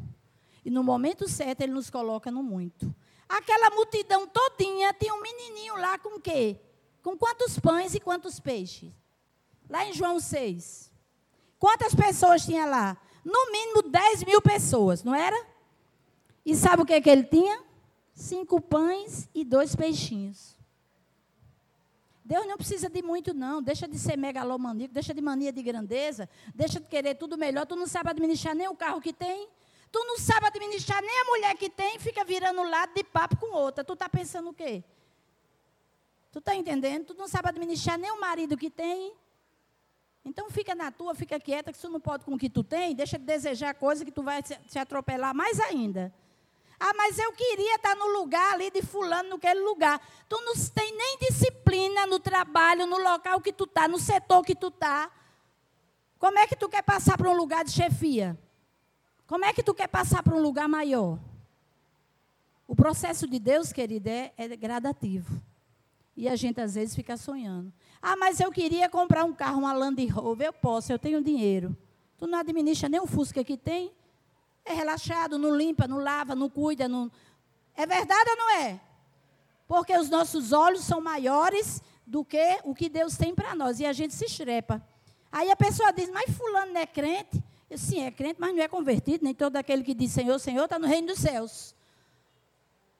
E 0.63 0.69
no 0.69 0.83
momento 0.83 1.27
certo 1.27 1.61
ele 1.61 1.73
nos 1.73 1.89
coloca 1.89 2.29
no 2.29 2.43
muito. 2.43 2.93
Aquela 3.27 3.71
multidão 3.71 4.27
todinha 4.27 4.93
tinha 4.93 5.15
um 5.15 5.21
menininho 5.21 5.75
lá 5.77 5.97
com 5.97 6.19
quê? 6.21 6.59
Com 7.01 7.17
quantos 7.17 7.57
pães 7.57 7.95
e 7.95 7.99
quantos 7.99 8.39
peixes? 8.39 8.91
Lá 9.67 9.83
em 9.83 9.93
João 9.93 10.19
6. 10.19 10.91
Quantas 11.57 11.95
pessoas 11.95 12.45
tinha 12.45 12.67
lá? 12.67 12.95
No 13.23 13.51
mínimo 13.51 13.81
10 13.83 14.23
mil 14.23 14.41
pessoas, 14.41 15.03
não 15.03 15.13
era? 15.13 15.45
E 16.45 16.55
sabe 16.55 16.83
o 16.83 16.85
que, 16.85 16.99
que 17.01 17.09
ele 17.09 17.23
tinha? 17.23 17.61
Cinco 18.13 18.59
pães 18.59 19.29
e 19.33 19.43
dois 19.43 19.75
peixinhos. 19.75 20.57
Deus 22.23 22.45
não 22.45 22.57
precisa 22.57 22.89
de 22.89 23.01
muito, 23.01 23.33
não. 23.33 23.61
Deixa 23.61 23.87
de 23.87 23.97
ser 23.97 24.15
megalomaníaco, 24.17 24.93
deixa 24.93 25.13
de 25.13 25.21
mania 25.21 25.51
de 25.51 25.63
grandeza, 25.63 26.29
deixa 26.53 26.79
de 26.79 26.85
querer 26.85 27.15
tudo 27.15 27.37
melhor. 27.37 27.65
Tu 27.65 27.75
não 27.75 27.87
sabe 27.87 28.11
administrar 28.11 28.53
nem 28.53 28.67
o 28.67 28.75
carro 28.75 29.01
que 29.01 29.11
tem. 29.11 29.49
Tu 29.91 29.99
não 30.05 30.19
sabe 30.19 30.45
administrar 30.45 31.01
nem 31.01 31.21
a 31.21 31.25
mulher 31.25 31.57
que 31.57 31.69
tem, 31.69 31.97
fica 31.97 32.23
virando 32.23 32.61
lado 32.61 32.93
de 32.93 33.03
papo 33.03 33.37
com 33.37 33.55
outra. 33.55 33.83
Tu 33.83 33.93
está 33.93 34.07
pensando 34.07 34.49
o 34.49 34.53
quê? 34.53 34.83
Tu 36.31 36.37
está 36.37 36.55
entendendo? 36.55 37.05
Tu 37.05 37.13
não 37.15 37.27
sabe 37.27 37.49
administrar 37.49 37.97
nem 37.97 38.11
o 38.11 38.21
marido 38.21 38.55
que 38.55 38.69
tem. 38.69 39.13
Então 40.23 40.49
fica 40.49 40.75
na 40.75 40.91
tua, 40.91 41.15
fica 41.15 41.39
quieta, 41.39 41.71
que 41.71 41.79
tu 41.79 41.89
não 41.89 41.99
pode 41.99 42.25
com 42.25 42.33
o 42.33 42.37
que 42.37 42.49
tu 42.49 42.63
tem, 42.63 42.93
deixa 42.95 43.17
de 43.17 43.25
desejar 43.25 43.73
coisa 43.73 44.03
que 44.03 44.11
tu 44.11 44.21
vai 44.21 44.41
se 44.67 44.77
atropelar 44.77 45.33
mais 45.33 45.59
ainda. 45.59 46.13
Ah, 46.79 46.93
mas 46.95 47.19
eu 47.19 47.33
queria 47.33 47.75
estar 47.75 47.95
no 47.95 48.07
lugar 48.19 48.53
ali 48.53 48.71
de 48.71 48.81
fulano, 48.81 49.31
naquele 49.31 49.59
lugar. 49.59 49.99
Tu 50.29 50.39
não 50.41 50.53
tem 50.73 50.95
nem 50.95 51.17
disciplina 51.19 52.05
no 52.07 52.19
trabalho, 52.19 52.87
no 52.87 52.97
local 52.97 53.41
que 53.41 53.51
tu 53.51 53.65
está, 53.65 53.87
no 53.87 53.99
setor 53.99 54.45
que 54.45 54.55
tu 54.55 54.69
está. 54.69 55.11
Como 56.17 56.39
é 56.39 56.47
que 56.47 56.55
tu 56.55 56.69
quer 56.69 56.81
passar 56.81 57.17
para 57.17 57.29
um 57.29 57.35
lugar 57.35 57.65
de 57.65 57.71
chefia? 57.71 58.37
Como 59.27 59.43
é 59.43 59.51
que 59.51 59.61
tu 59.61 59.73
quer 59.73 59.87
passar 59.87 60.23
para 60.23 60.33
um 60.33 60.41
lugar 60.41 60.69
maior? 60.69 61.19
O 62.65 62.75
processo 62.75 63.27
de 63.27 63.39
Deus, 63.39 63.73
querida, 63.73 64.09
é, 64.09 64.33
é 64.37 64.55
gradativo. 64.55 65.41
E 66.15 66.29
a 66.29 66.35
gente 66.35 66.61
às 66.61 66.75
vezes 66.75 66.95
fica 66.95 67.17
sonhando. 67.17 67.73
Ah, 68.01 68.15
mas 68.15 68.39
eu 68.39 68.51
queria 68.51 68.87
comprar 68.89 69.25
um 69.25 69.33
carro, 69.33 69.59
uma 69.59 69.73
Land 69.73 70.05
Rover. 70.07 70.47
Eu 70.47 70.53
posso, 70.53 70.91
eu 70.91 70.99
tenho 70.99 71.21
dinheiro. 71.21 71.75
Tu 72.17 72.27
não 72.27 72.39
administra 72.39 72.87
nem 72.89 72.99
o 72.99 73.07
Fusca 73.07 73.43
que 73.43 73.57
tem? 73.57 73.91
É 74.63 74.73
relaxado, 74.73 75.37
não 75.37 75.55
limpa, 75.55 75.87
não 75.87 75.97
lava, 75.97 76.35
não 76.35 76.49
cuida. 76.49 76.87
Não... 76.87 77.11
É 77.75 77.85
verdade 77.85 78.29
ou 78.31 78.37
não 78.37 78.51
é? 78.51 78.79
Porque 79.67 79.95
os 79.97 80.09
nossos 80.09 80.51
olhos 80.51 80.83
são 80.83 81.01
maiores 81.01 81.81
do 82.05 82.25
que 82.25 82.59
o 82.63 82.73
que 82.73 82.89
Deus 82.89 83.17
tem 83.17 83.35
para 83.35 83.55
nós. 83.55 83.79
E 83.79 83.85
a 83.85 83.93
gente 83.93 84.13
se 84.13 84.25
estrepa. 84.25 84.81
Aí 85.31 85.51
a 85.51 85.55
pessoa 85.55 85.91
diz, 85.91 86.09
mas 86.09 86.35
fulano 86.35 86.73
não 86.73 86.81
é 86.81 86.87
crente? 86.87 87.43
Eu, 87.69 87.77
sim, 87.77 88.01
é 88.01 88.09
crente, 88.09 88.37
mas 88.39 88.53
não 88.55 88.63
é 88.63 88.67
convertido. 88.67 89.23
Nem 89.23 89.33
todo 89.33 89.57
aquele 89.57 89.83
que 89.83 89.93
diz 89.93 90.11
Senhor, 90.11 90.39
Senhor, 90.39 90.63
está 90.63 90.79
no 90.79 90.87
reino 90.87 91.07
dos 91.07 91.19
céus. 91.19 91.75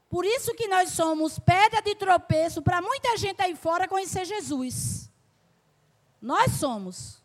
Por 0.10 0.26
isso 0.26 0.56
que 0.56 0.68
nós 0.68 0.90
somos 0.90 1.38
pedra 1.38 1.82
de 1.82 1.94
tropeço 1.94 2.62
para 2.64 2.82
muita 2.82 3.16
gente 3.16 3.42
aí 3.42 3.56
fora 3.56 3.88
conhecer 3.88 4.26
Jesus. 4.26 5.10
Nós 6.20 6.54
somos. 6.54 7.22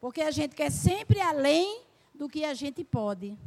Porque 0.00 0.20
a 0.20 0.32
gente 0.32 0.54
quer 0.54 0.70
sempre 0.70 1.20
além 1.20 1.82
do 2.12 2.28
que 2.28 2.44
a 2.44 2.54
gente 2.54 2.82
pode. 2.82 3.38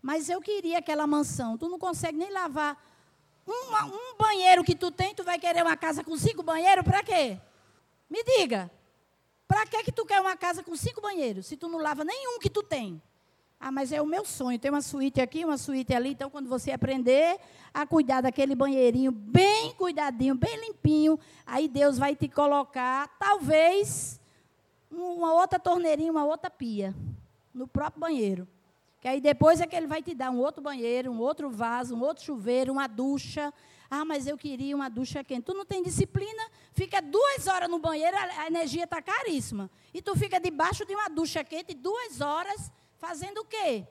Mas 0.00 0.28
eu 0.28 0.40
queria 0.40 0.78
aquela 0.78 1.06
mansão. 1.06 1.58
Tu 1.58 1.68
não 1.68 1.78
consegue 1.78 2.16
nem 2.16 2.30
lavar 2.30 2.80
uma, 3.46 3.86
um 3.86 4.16
banheiro 4.16 4.62
que 4.62 4.74
tu 4.74 4.90
tem, 4.90 5.14
tu 5.14 5.24
vai 5.24 5.38
querer 5.38 5.62
uma 5.62 5.76
casa 5.76 6.04
com 6.04 6.16
cinco 6.16 6.42
banheiros, 6.42 6.84
para 6.84 7.02
quê? 7.02 7.38
Me 8.08 8.22
diga. 8.22 8.70
Para 9.48 9.66
que 9.66 9.82
que 9.82 9.92
tu 9.92 10.06
quer 10.06 10.20
uma 10.20 10.36
casa 10.36 10.62
com 10.62 10.74
cinco 10.76 11.00
banheiros, 11.00 11.46
se 11.46 11.56
tu 11.56 11.68
não 11.68 11.78
lava 11.78 12.04
nenhum 12.04 12.38
que 12.38 12.48
tu 12.48 12.62
tem? 12.62 13.02
Ah, 13.64 13.70
mas 13.70 13.92
é 13.92 14.02
o 14.02 14.06
meu 14.06 14.24
sonho. 14.24 14.58
Tem 14.58 14.72
uma 14.72 14.82
suíte 14.82 15.20
aqui, 15.20 15.44
uma 15.44 15.56
suíte 15.56 15.94
ali. 15.94 16.10
Então, 16.10 16.28
quando 16.28 16.48
você 16.48 16.72
aprender 16.72 17.38
a 17.72 17.86
cuidar 17.86 18.20
daquele 18.20 18.56
banheirinho 18.56 19.12
bem 19.12 19.72
cuidadinho, 19.74 20.34
bem 20.34 20.56
limpinho, 20.56 21.16
aí 21.46 21.68
Deus 21.68 21.96
vai 21.96 22.16
te 22.16 22.28
colocar, 22.28 23.06
talvez, 23.20 24.20
uma 24.90 25.32
outra 25.34 25.60
torneirinha, 25.60 26.10
uma 26.10 26.24
outra 26.24 26.50
pia 26.50 26.92
no 27.54 27.68
próprio 27.68 28.00
banheiro. 28.00 28.48
Que 29.00 29.06
aí 29.06 29.20
depois 29.20 29.60
é 29.60 29.66
que 29.66 29.76
ele 29.76 29.86
vai 29.86 30.02
te 30.02 30.12
dar 30.12 30.32
um 30.32 30.40
outro 30.40 30.60
banheiro, 30.60 31.12
um 31.12 31.20
outro 31.20 31.48
vaso, 31.48 31.94
um 31.94 32.02
outro 32.02 32.24
chuveiro, 32.24 32.72
uma 32.72 32.88
ducha. 32.88 33.54
Ah, 33.88 34.04
mas 34.04 34.26
eu 34.26 34.36
queria 34.36 34.74
uma 34.74 34.90
ducha 34.90 35.22
quente. 35.22 35.44
Tu 35.44 35.54
não 35.54 35.64
tem 35.64 35.84
disciplina, 35.84 36.50
fica 36.72 37.00
duas 37.00 37.46
horas 37.46 37.70
no 37.70 37.78
banheiro, 37.78 38.16
a 38.16 38.48
energia 38.48 38.82
está 38.82 39.00
caríssima. 39.00 39.70
E 39.94 40.02
tu 40.02 40.16
fica 40.16 40.40
debaixo 40.40 40.84
de 40.84 40.96
uma 40.96 41.08
ducha 41.08 41.44
quente 41.44 41.74
duas 41.74 42.20
horas, 42.20 42.72
fazendo 43.02 43.38
o 43.38 43.44
quê? 43.44 43.84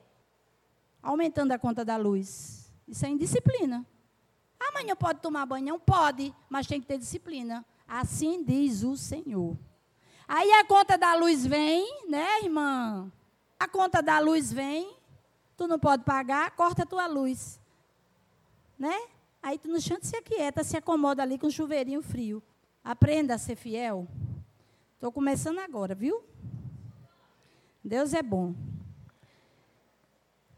Aumentando 1.02 1.52
a 1.52 1.58
conta 1.58 1.84
da 1.84 1.98
luz. 1.98 2.72
Isso 2.88 3.04
é 3.04 3.10
indisciplina. 3.10 3.86
Amanhã 4.58 4.96
pode 4.96 5.20
tomar 5.20 5.44
banho? 5.44 5.66
Não 5.66 5.78
pode, 5.78 6.34
mas 6.48 6.66
tem 6.66 6.80
que 6.80 6.86
ter 6.86 6.96
disciplina. 6.96 7.62
Assim 7.86 8.42
diz 8.42 8.82
o 8.82 8.96
Senhor. 8.96 9.54
Aí 10.26 10.50
a 10.52 10.64
conta 10.64 10.96
da 10.96 11.14
luz 11.14 11.44
vem, 11.44 12.08
né, 12.08 12.40
irmã? 12.42 13.12
A 13.60 13.68
conta 13.68 14.02
da 14.02 14.18
luz 14.18 14.50
vem, 14.50 14.96
tu 15.58 15.68
não 15.68 15.78
pode 15.78 16.04
pagar, 16.04 16.50
corta 16.52 16.84
a 16.84 16.86
tua 16.86 17.06
luz. 17.06 17.60
Né? 18.78 18.98
Aí 19.42 19.58
tu 19.58 19.68
no 19.68 19.78
chão 19.78 19.98
se 20.00 20.16
aquieta, 20.16 20.64
se 20.64 20.74
acomoda 20.74 21.22
ali 21.22 21.38
com 21.38 21.48
um 21.48 21.50
chuveirinho 21.50 22.02
frio. 22.02 22.42
Aprenda 22.82 23.34
a 23.34 23.38
ser 23.38 23.56
fiel. 23.56 24.08
Estou 24.94 25.12
começando 25.12 25.58
agora, 25.58 25.94
viu? 25.94 26.24
Deus 27.84 28.14
é 28.14 28.22
bom. 28.22 28.54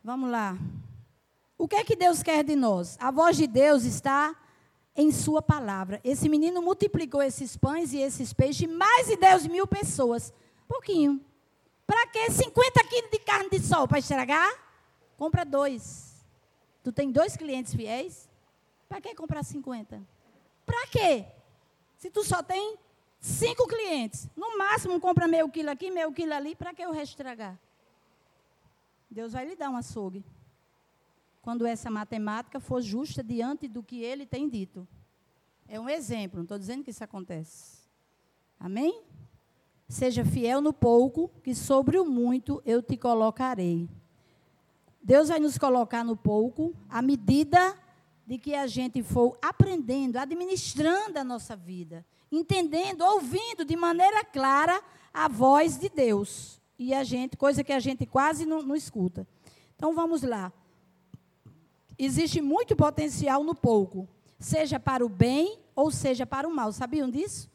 Vamos 0.05 0.31
lá. 0.31 0.59
O 1.57 1.67
que 1.67 1.77
é 1.77 1.83
que 1.83 1.97
Deus 1.97 2.23
quer 2.23 2.45
de 2.45 2.55
nós? 2.55 2.99
A 3.01 3.11
voz 3.11 3.39
de 3.39 3.47
Deus 3.47 3.85
está 3.85 4.37
em 4.95 5.11
sua 5.11 5.41
palavra. 5.41 5.99
Esse 6.05 6.29
menino 6.29 6.61
multiplicou 6.61 7.23
esses 7.23 7.57
pães 7.57 7.95
e 7.95 8.01
esses 8.01 8.35
peixes, 8.35 8.69
mais 8.69 9.07
de 9.07 9.17
10 9.17 9.47
mil 9.47 9.67
pessoas. 9.67 10.31
Pouquinho. 10.69 11.25
Para 11.87 12.07
que 12.09 12.31
50 12.31 12.85
quilos 12.85 13.11
de 13.11 13.19
carne 13.21 13.49
de 13.49 13.61
sol 13.61 13.89
para 13.89 13.99
estragar? 13.99 14.53
Compra 15.17 15.43
dois. 15.43 16.23
Tu 16.83 16.93
tem 16.93 17.11
dois 17.11 17.35
clientes 17.35 17.75
fiéis? 17.75 18.29
Para 18.87 19.01
que 19.01 19.15
comprar 19.15 19.43
50? 19.43 20.03
Para 20.67 20.87
quê? 20.89 21.25
Se 21.97 22.11
tu 22.11 22.23
só 22.23 22.43
tem 22.43 22.77
cinco 23.19 23.67
clientes, 23.67 24.29
no 24.37 24.59
máximo 24.59 25.01
compra 25.01 25.27
meio 25.27 25.49
quilo 25.49 25.71
aqui, 25.71 25.91
meio 25.91 26.13
quilo 26.13 26.35
ali, 26.35 26.55
para 26.55 26.75
que 26.75 26.83
eu 26.83 26.95
estragar? 26.95 27.59
Deus 29.11 29.33
vai 29.33 29.45
lhe 29.47 29.57
dar 29.57 29.71
um 29.71 29.77
açougue. 29.77 30.25
Quando 31.43 31.67
essa 31.67 31.91
matemática 31.91 32.59
for 32.59 32.81
justa 32.81 33.23
diante 33.23 33.69
do 33.69 33.83
que 33.83 34.03
ele 34.03 34.25
tem 34.25 34.49
dito. 34.49 34.87
É 35.69 35.79
um 35.79 35.89
exemplo, 35.89 36.39
não 36.39 36.45
estou 36.45 36.59
dizendo 36.59 36.83
que 36.83 36.91
isso 36.91 37.05
acontece. 37.05 37.79
Amém? 38.59 39.03
Seja 39.89 40.25
fiel 40.25 40.61
no 40.61 40.73
pouco, 40.73 41.31
que 41.43 41.55
sobre 41.55 41.99
o 41.99 42.05
muito 42.05 42.63
eu 42.65 42.83
te 42.83 42.97
colocarei. 42.97 43.89
Deus 45.03 45.29
vai 45.29 45.39
nos 45.39 45.59
colocar 45.59 46.03
no 46.03 46.17
pouco, 46.17 46.75
à 46.89 47.03
medida 47.03 47.77
de 48.27 48.39
que 48.39 48.55
a 48.55 48.67
gente 48.67 49.03
for 49.03 49.39
aprendendo, 49.43 50.17
administrando 50.17 51.19
a 51.19 51.25
nossa 51.25 51.55
vida, 51.55 52.05
entendendo, 52.33 53.03
ouvindo 53.03 53.65
de 53.65 53.77
maneira 53.77 54.25
clara 54.25 54.83
a 55.13 55.29
voz 55.29 55.79
de 55.79 55.91
Deus. 55.91 56.59
E 56.79 56.93
a 56.93 57.05
gente, 57.05 57.37
coisa 57.37 57.63
que 57.63 57.73
a 57.73 57.81
gente 57.81 58.05
quase 58.07 58.45
não, 58.45 58.63
não 58.63 58.75
escuta. 58.75 59.27
Então 59.77 59.95
vamos 59.95 60.23
lá. 60.23 60.53
Existe 61.99 62.41
muito 62.41 62.75
potencial 62.75 63.45
no 63.45 63.55
pouco, 63.55 64.09
seja 64.39 64.81
para 64.81 65.05
o 65.05 65.09
bem 65.09 65.61
ou 65.75 65.91
seja 65.91 66.27
para 66.27 66.49
o 66.49 66.55
mal. 66.55 66.73
Sabiam 66.73 67.09
disso? 67.09 67.49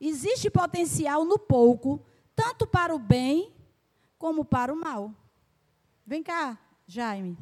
Existe 0.00 0.50
potencial 0.50 1.24
no 1.24 1.38
pouco, 1.38 2.00
tanto 2.36 2.66
para 2.66 2.94
o 2.94 2.98
bem 2.98 3.52
como 4.18 4.44
para 4.44 4.72
o 4.72 4.76
mal. 4.76 5.12
Vem 6.06 6.22
cá, 6.22 6.58
Jaime. 6.86 7.36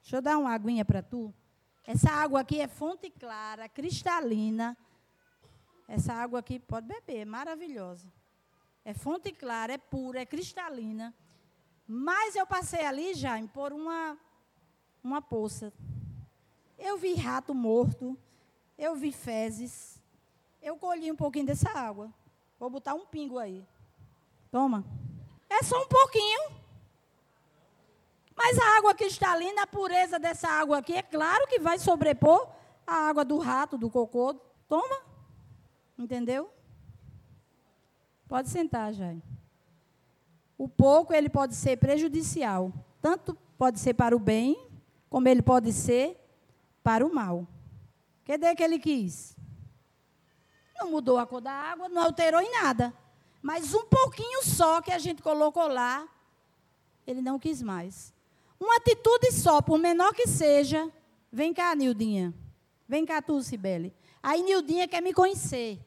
Deixa 0.00 0.16
eu 0.16 0.22
dar 0.22 0.38
uma 0.38 0.52
aguinha 0.52 0.84
para 0.84 1.02
tu. 1.02 1.32
Essa 1.86 2.10
água 2.10 2.40
aqui 2.40 2.60
é 2.60 2.68
fonte 2.68 3.10
clara, 3.10 3.68
cristalina. 3.68 4.76
Essa 5.88 6.12
água 6.14 6.38
aqui 6.38 6.58
pode 6.58 6.86
beber, 6.86 7.24
maravilhosa. 7.26 8.06
É 8.84 8.92
fonte 8.92 9.32
clara, 9.32 9.74
é 9.74 9.78
pura, 9.78 10.20
é 10.20 10.26
cristalina. 10.26 11.14
Mas 11.86 12.34
eu 12.34 12.46
passei 12.46 12.84
ali, 12.84 13.14
Jaime, 13.14 13.48
por 13.48 13.72
uma, 13.72 14.16
uma 15.02 15.22
poça. 15.22 15.72
Eu 16.78 16.96
vi 16.96 17.14
rato 17.14 17.54
morto, 17.54 18.16
eu 18.76 18.96
vi 18.96 19.12
fezes. 19.12 20.00
Eu 20.60 20.76
colhi 20.76 21.10
um 21.12 21.16
pouquinho 21.16 21.46
dessa 21.46 21.70
água. 21.70 22.12
Vou 22.58 22.70
botar 22.70 22.94
um 22.94 23.06
pingo 23.06 23.38
aí. 23.38 23.64
Toma. 24.50 24.84
É 25.48 25.62
só 25.62 25.80
um 25.82 25.86
pouquinho. 25.86 26.50
Mas 28.34 28.58
a 28.58 28.78
água 28.78 28.94
cristalina, 28.94 29.62
a 29.62 29.66
pureza 29.66 30.18
dessa 30.18 30.48
água 30.48 30.78
aqui, 30.78 30.94
é 30.94 31.02
claro 31.02 31.46
que 31.46 31.60
vai 31.60 31.78
sobrepor 31.78 32.48
a 32.86 33.08
água 33.08 33.24
do 33.24 33.38
rato, 33.38 33.78
do 33.78 33.90
cocô. 33.90 34.34
Toma. 34.68 35.02
Entendeu? 35.98 36.50
Pode 38.32 38.48
sentar, 38.48 38.94
Jair. 38.94 39.20
O 40.56 40.66
pouco 40.66 41.12
ele 41.12 41.28
pode 41.28 41.54
ser 41.54 41.76
prejudicial, 41.76 42.72
tanto 42.98 43.36
pode 43.58 43.78
ser 43.78 43.92
para 43.92 44.16
o 44.16 44.18
bem, 44.18 44.70
como 45.10 45.28
ele 45.28 45.42
pode 45.42 45.70
ser 45.70 46.18
para 46.82 47.06
o 47.06 47.14
mal. 47.14 47.46
Cadê 48.24 48.54
que 48.54 48.62
ele 48.62 48.78
quis? 48.78 49.36
Não 50.78 50.90
mudou 50.90 51.18
a 51.18 51.26
cor 51.26 51.42
da 51.42 51.52
água, 51.52 51.90
não 51.90 52.04
alterou 52.04 52.40
em 52.40 52.50
nada. 52.52 52.94
Mas 53.42 53.74
um 53.74 53.84
pouquinho 53.84 54.42
só 54.42 54.80
que 54.80 54.92
a 54.92 54.98
gente 54.98 55.20
colocou 55.20 55.68
lá, 55.68 56.08
ele 57.06 57.20
não 57.20 57.38
quis 57.38 57.60
mais. 57.60 58.14
Uma 58.58 58.76
atitude 58.76 59.30
só, 59.30 59.60
por 59.60 59.76
menor 59.76 60.14
que 60.14 60.26
seja. 60.26 60.90
Vem 61.30 61.52
cá, 61.52 61.74
Nildinha. 61.74 62.32
Vem 62.88 63.04
cá 63.04 63.20
tu, 63.20 63.42
Cibele. 63.42 63.92
Aí 64.22 64.42
Nildinha 64.42 64.88
quer 64.88 65.02
me 65.02 65.12
conhecer. 65.12 65.78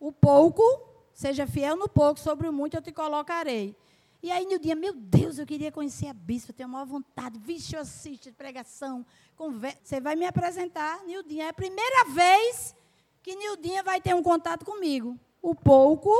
O 0.00 0.10
pouco, 0.10 0.93
seja 1.14 1.46
fiel 1.46 1.76
no 1.76 1.88
pouco, 1.88 2.20
sobre 2.20 2.48
o 2.48 2.52
muito 2.52 2.76
eu 2.76 2.82
te 2.82 2.92
colocarei. 2.92 3.76
E 4.22 4.30
aí 4.30 4.46
Nildinha, 4.46 4.74
meu 4.74 4.94
Deus, 4.94 5.38
eu 5.38 5.46
queria 5.46 5.70
conhecer 5.70 6.08
a 6.08 6.14
bispa, 6.14 6.50
eu 6.50 6.54
tenho 6.56 6.68
a 6.68 6.72
maior 6.72 6.86
vontade. 6.86 7.38
Vixe, 7.38 7.76
eu 7.76 7.80
assisto 7.80 8.32
pregação, 8.32 9.04
conversa. 9.36 9.78
Você 9.84 10.00
vai 10.00 10.16
me 10.16 10.26
apresentar, 10.26 11.04
Nildinha. 11.04 11.44
É 11.44 11.48
a 11.48 11.52
primeira 11.52 12.06
vez 12.06 12.74
que 13.22 13.36
Nildinha 13.36 13.82
vai 13.82 14.00
ter 14.00 14.14
um 14.14 14.22
contato 14.22 14.64
comigo. 14.64 15.18
O 15.42 15.54
pouco 15.54 16.10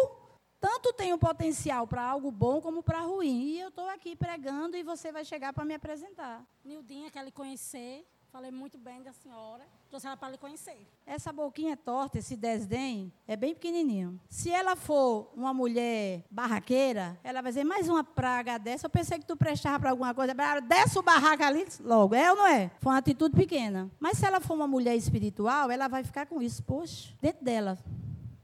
tanto 0.61 0.95
tem 0.95 1.13
o 1.13 1.19
potencial 1.19 1.87
para 1.87 2.03
algo 2.03 2.31
bom 2.31 2.61
como 2.61 2.83
para 2.83 3.01
ruim. 3.01 3.43
E 3.43 3.61
eu 3.61 3.69
estou 3.69 3.89
aqui 3.89 4.17
pregando 4.17 4.77
e 4.77 4.83
você 4.83 5.13
vai 5.13 5.23
chegar 5.23 5.53
para 5.53 5.65
me 5.65 5.75
apresentar. 5.75 6.43
Nildinha 6.65 7.11
quer 7.11 7.23
lhe 7.23 7.31
conhecer. 7.31 8.07
Falei 8.35 8.51
muito 8.51 8.77
bem 8.77 9.01
da 9.01 9.13
senhora. 9.13 9.63
Trouxe 9.89 10.09
ela 10.09 10.17
para 10.17 10.31
lhe 10.31 10.39
conhecer. 10.39 10.85
Essa 11.07 11.33
boquinha 11.33 11.77
torta, 11.77 12.19
esse 12.19 12.35
desdém, 12.35 13.13
é 13.29 13.37
bem 13.37 13.55
pequenininho. 13.55 14.21
Se 14.29 14.51
ela 14.51 14.75
for 14.75 15.31
uma 15.37 15.55
mulher 15.55 16.25
barraqueira, 16.29 17.17
ela 17.23 17.41
vai 17.41 17.53
dizer, 17.53 17.63
mais 17.63 17.89
uma 17.89 18.03
praga 18.03 18.59
dessa. 18.59 18.87
Eu 18.87 18.91
pensei 18.91 19.21
que 19.21 19.25
tu 19.25 19.37
prestava 19.37 19.79
para 19.79 19.91
alguma 19.91 20.13
coisa. 20.13 20.35
Desce 20.67 20.99
o 20.99 21.03
barraco 21.03 21.45
ali 21.45 21.65
logo. 21.79 22.13
É 22.17 22.33
ou 22.33 22.37
não 22.37 22.47
é? 22.49 22.73
Foi 22.81 22.91
uma 22.91 22.99
atitude 22.99 23.37
pequena. 23.37 23.89
Mas 24.01 24.19
se 24.19 24.27
ela 24.27 24.41
for 24.41 24.55
uma 24.55 24.67
mulher 24.67 24.97
espiritual, 24.97 25.71
ela 25.71 25.87
vai 25.87 26.03
ficar 26.03 26.27
com 26.27 26.43
isso. 26.43 26.61
Poxa, 26.65 27.15
dentro 27.23 27.45
dela. 27.45 27.79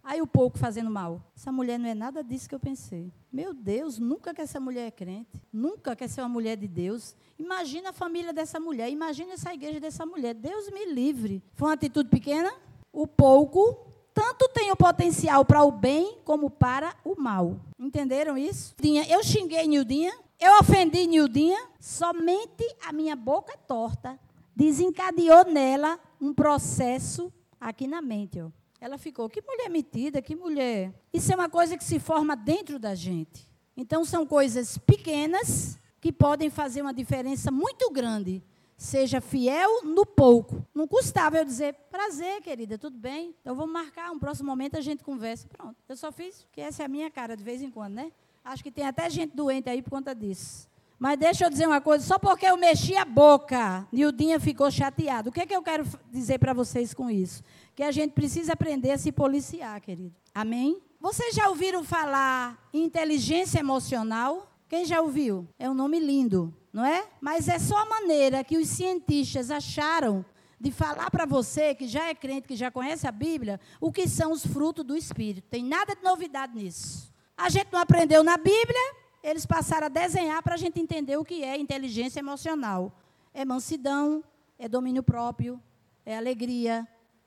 Aí 0.03 0.21
o 0.21 0.27
pouco 0.27 0.59
fazendo 0.59 0.91
mal. 0.91 1.23
Essa 1.37 1.53
mulher 1.53 1.79
não 1.79 1.89
é 1.89 1.95
nada 1.95 2.25
disso 2.25 2.49
que 2.49 2.55
eu 2.55 2.61
pensei. 2.61 3.13
Meu 3.33 3.53
Deus, 3.53 3.99
nunca 3.99 4.35
que 4.35 4.41
essa 4.41 4.59
mulher 4.59 4.87
é 4.87 4.91
crente. 4.91 5.41
Nunca 5.53 5.95
quer 5.95 6.09
ser 6.09 6.23
uma 6.23 6.29
mulher 6.29 6.57
de 6.57 6.67
Deus. 6.67 7.15
Imagina 7.39 7.91
a 7.91 7.93
família 7.93 8.33
dessa 8.33 8.59
mulher. 8.59 8.91
Imagina 8.91 9.35
essa 9.35 9.53
igreja 9.53 9.79
dessa 9.79 10.07
mulher. 10.07 10.35
Deus 10.35 10.71
me 10.71 10.87
livre. 10.87 11.43
Foi 11.55 11.69
uma 11.69 11.75
atitude 11.75 12.09
pequena? 12.09 12.53
O 12.93 13.07
pouco 13.07 13.87
tanto 14.13 14.49
tem 14.49 14.71
o 14.73 14.77
potencial 14.77 15.45
para 15.45 15.63
o 15.63 15.71
bem 15.71 16.19
como 16.25 16.51
para 16.51 16.95
o 17.05 17.21
mal. 17.21 17.57
Entenderam 17.79 18.37
isso? 18.37 18.75
Eu 19.09 19.23
xinguei 19.23 19.67
Nildinha. 19.67 20.13
Eu 20.39 20.59
ofendi 20.59 21.07
Nildinha. 21.07 21.59
Somente 21.79 22.65
a 22.87 22.93
minha 22.93 23.15
boca 23.15 23.57
torta 23.67 24.19
desencadeou 24.55 25.45
nela 25.45 25.99
um 26.21 26.35
processo 26.35 27.33
aqui 27.61 27.87
na 27.87 28.03
mente. 28.03 28.41
Ó. 28.41 28.51
Ela 28.81 28.97
ficou, 28.97 29.29
que 29.29 29.43
mulher 29.43 29.69
metida, 29.69 30.23
que 30.23 30.35
mulher. 30.35 30.93
Isso 31.13 31.31
é 31.33 31.35
uma 31.35 31.51
coisa 31.51 31.77
que 31.77 31.85
se 31.85 31.99
forma 31.99 32.35
dentro 32.35 32.79
da 32.79 32.95
gente. 32.95 33.49
Então, 33.77 34.05
são 34.05 34.27
coisas 34.27 34.79
pequenas 34.79 35.79
que 36.01 36.11
podem 36.11 36.49
fazer 36.49 36.81
uma 36.81 36.95
diferença 36.95 37.51
muito 37.51 37.91
grande. 37.91 38.43
Seja 38.77 39.21
fiel 39.21 39.85
no 39.85 40.07
pouco. 40.07 40.67
Não 40.75 40.89
custava 40.89 41.37
eu 41.37 41.45
dizer, 41.45 41.75
prazer, 41.91 42.41
querida, 42.41 42.79
tudo 42.79 42.97
bem? 42.97 43.35
Então 43.43 43.55
vamos 43.55 43.71
marcar, 43.71 44.11
um 44.11 44.19
próximo 44.19 44.49
momento 44.49 44.79
a 44.79 44.81
gente 44.81 45.05
conversa. 45.05 45.47
Pronto. 45.49 45.77
Eu 45.87 45.97
só 45.97 46.11
fiz, 46.11 46.47
que 46.51 46.63
essa 46.63 46.83
é 46.83 46.87
a 46.87 46.89
minha 46.89 47.11
cara 47.11 47.37
de 47.37 47.45
vez 47.45 47.61
em 47.61 47.71
quando, 47.71 47.93
né? 47.93 48.11
Acho 48.43 48.63
que 48.63 48.71
tem 48.71 48.87
até 48.87 49.11
gente 49.11 49.37
doente 49.37 49.69
aí 49.69 49.83
por 49.83 49.91
conta 49.91 50.15
disso. 50.15 50.67
Mas 51.01 51.19
deixa 51.19 51.47
eu 51.47 51.51
dizer 51.51 51.67
uma 51.67 51.81
coisa, 51.81 52.05
só 52.05 52.19
porque 52.19 52.45
eu 52.45 52.59
mexi 52.59 52.95
a 52.95 53.07
boca, 53.07 53.89
Nildinha 53.91 54.39
ficou 54.39 54.71
chateado. 54.71 55.31
O 55.31 55.33
que, 55.33 55.41
é 55.41 55.47
que 55.47 55.57
eu 55.57 55.63
quero 55.63 55.83
dizer 56.13 56.39
para 56.39 56.53
vocês 56.53 56.93
com 56.93 57.09
isso? 57.09 57.43
Que 57.75 57.83
a 57.83 57.91
gente 57.91 58.13
precisa 58.13 58.53
aprender 58.53 58.91
a 58.91 58.99
se 58.99 59.11
policiar, 59.11 59.81
querido. 59.81 60.15
Amém? 60.35 60.79
Vocês 61.01 61.35
já 61.35 61.49
ouviram 61.49 61.83
falar 61.83 62.69
em 62.71 62.85
inteligência 62.85 63.59
emocional? 63.59 64.53
Quem 64.69 64.85
já 64.85 65.01
ouviu? 65.01 65.49
É 65.59 65.71
um 65.71 65.73
nome 65.73 65.99
lindo, 65.99 66.55
não 66.71 66.85
é? 66.85 67.07
Mas 67.19 67.49
é 67.49 67.59
só 67.59 67.79
a 67.79 67.87
maneira 67.87 68.45
que 68.45 68.59
os 68.59 68.69
cientistas 68.69 69.51
acharam 69.51 70.23
de 70.61 70.71
falar 70.71 71.11
para 71.11 71.25
você 71.25 71.75
que 71.75 71.89
já 71.89 72.09
é 72.09 72.15
crente, 72.15 72.47
que 72.47 72.55
já 72.55 72.71
conhece 72.71 73.07
a 73.07 73.11
Bíblia, 73.11 73.59
o 73.81 73.91
que 73.91 74.07
são 74.07 74.33
os 74.33 74.45
frutos 74.45 74.85
do 74.85 74.95
Espírito. 74.95 75.49
Tem 75.49 75.65
nada 75.65 75.97
de 75.97 76.03
novidade 76.03 76.55
nisso. 76.55 77.11
A 77.35 77.49
gente 77.49 77.69
não 77.73 77.81
aprendeu 77.81 78.23
na 78.23 78.37
Bíblia, 78.37 79.00
eles 79.23 79.45
passaram 79.47 79.87
a 79.87 79.91
desenhar 79.91 80.43
para 80.43 80.55
a 80.55 80.59
gente 80.59 80.81
entender 80.81 81.17
o 81.17 81.25
que 81.25 81.45
é 81.45 81.57
inteligência 81.57 82.21
emocional. 82.21 82.93
É 83.33 83.45
mansidão, 83.45 84.25
é 84.59 84.69
domínio 84.69 85.03
próprio, 85.03 85.61
é 86.05 86.17
alegria, 86.17 86.87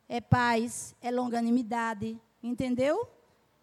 é 0.09 0.19
paz, 0.19 0.95
é 1.01 1.09
longanimidade, 1.11 2.19
entendeu? 2.41 3.07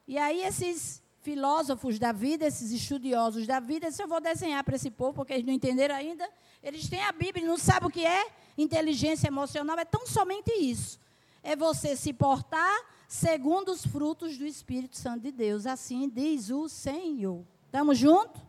E 0.06 0.16
aí 0.18 0.42
esses 0.42 1.02
filósofos 1.20 1.98
da 1.98 2.12
vida, 2.12 2.46
esses 2.46 2.70
estudiosos 2.72 3.46
da 3.46 3.60
vida, 3.60 3.90
se 3.90 4.02
eu 4.02 4.08
vou 4.08 4.20
desenhar 4.20 4.64
para 4.64 4.76
esse 4.76 4.90
povo, 4.90 5.14
porque 5.14 5.34
eles 5.34 5.44
não 5.44 5.52
entenderam 5.52 5.94
ainda, 5.94 6.28
eles 6.62 6.88
têm 6.88 7.02
a 7.04 7.12
Bíblia, 7.12 7.46
não 7.46 7.58
sabem 7.58 7.88
o 7.88 7.92
que 7.92 8.04
é 8.04 8.26
inteligência 8.56 9.28
emocional, 9.28 9.78
é 9.78 9.84
tão 9.84 10.06
somente 10.06 10.50
isso. 10.52 10.98
É 11.42 11.54
você 11.54 11.94
se 11.96 12.12
portar 12.12 12.74
segundo 13.06 13.70
os 13.70 13.84
frutos 13.84 14.38
do 14.38 14.46
Espírito 14.46 14.96
Santo 14.96 15.22
de 15.22 15.32
Deus, 15.32 15.66
assim 15.66 16.08
diz 16.08 16.50
o 16.50 16.68
Senhor. 16.68 17.44
Estamos 17.70 17.98
juntos? 17.98 18.42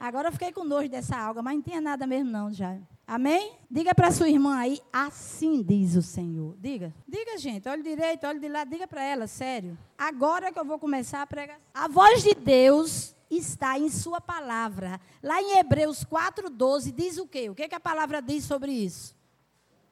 Agora 0.00 0.28
eu 0.28 0.32
fiquei 0.32 0.50
com 0.50 0.64
nojo 0.64 0.88
dessa 0.88 1.14
alga, 1.14 1.42
mas 1.42 1.56
não 1.56 1.62
tinha 1.62 1.78
nada 1.78 2.06
mesmo 2.06 2.30
não 2.30 2.50
já. 2.50 2.78
Amém? 3.06 3.52
Diga 3.70 3.94
para 3.94 4.10
sua 4.10 4.30
irmã 4.30 4.56
aí, 4.56 4.80
assim 4.90 5.62
diz 5.62 5.94
o 5.94 6.00
Senhor. 6.00 6.56
Diga. 6.58 6.94
Diga, 7.06 7.36
gente. 7.36 7.68
Olhe 7.68 7.82
direito, 7.82 8.26
olhe 8.26 8.40
de 8.40 8.48
lá. 8.48 8.64
Diga 8.64 8.88
para 8.88 9.04
ela, 9.04 9.26
sério. 9.26 9.76
Agora 9.98 10.50
que 10.50 10.58
eu 10.58 10.64
vou 10.64 10.78
começar 10.78 11.20
a 11.20 11.26
pregar. 11.26 11.60
A 11.74 11.86
voz 11.86 12.22
de 12.22 12.34
Deus 12.34 13.14
está 13.30 13.78
em 13.78 13.90
sua 13.90 14.22
palavra. 14.22 14.98
Lá 15.22 15.38
em 15.42 15.58
Hebreus 15.58 16.02
4,12 16.02 16.92
diz 16.92 17.18
o 17.18 17.26
quê? 17.26 17.50
O 17.50 17.54
que, 17.54 17.68
que 17.68 17.74
a 17.74 17.80
palavra 17.80 18.22
diz 18.22 18.44
sobre 18.44 18.72
isso? 18.72 19.14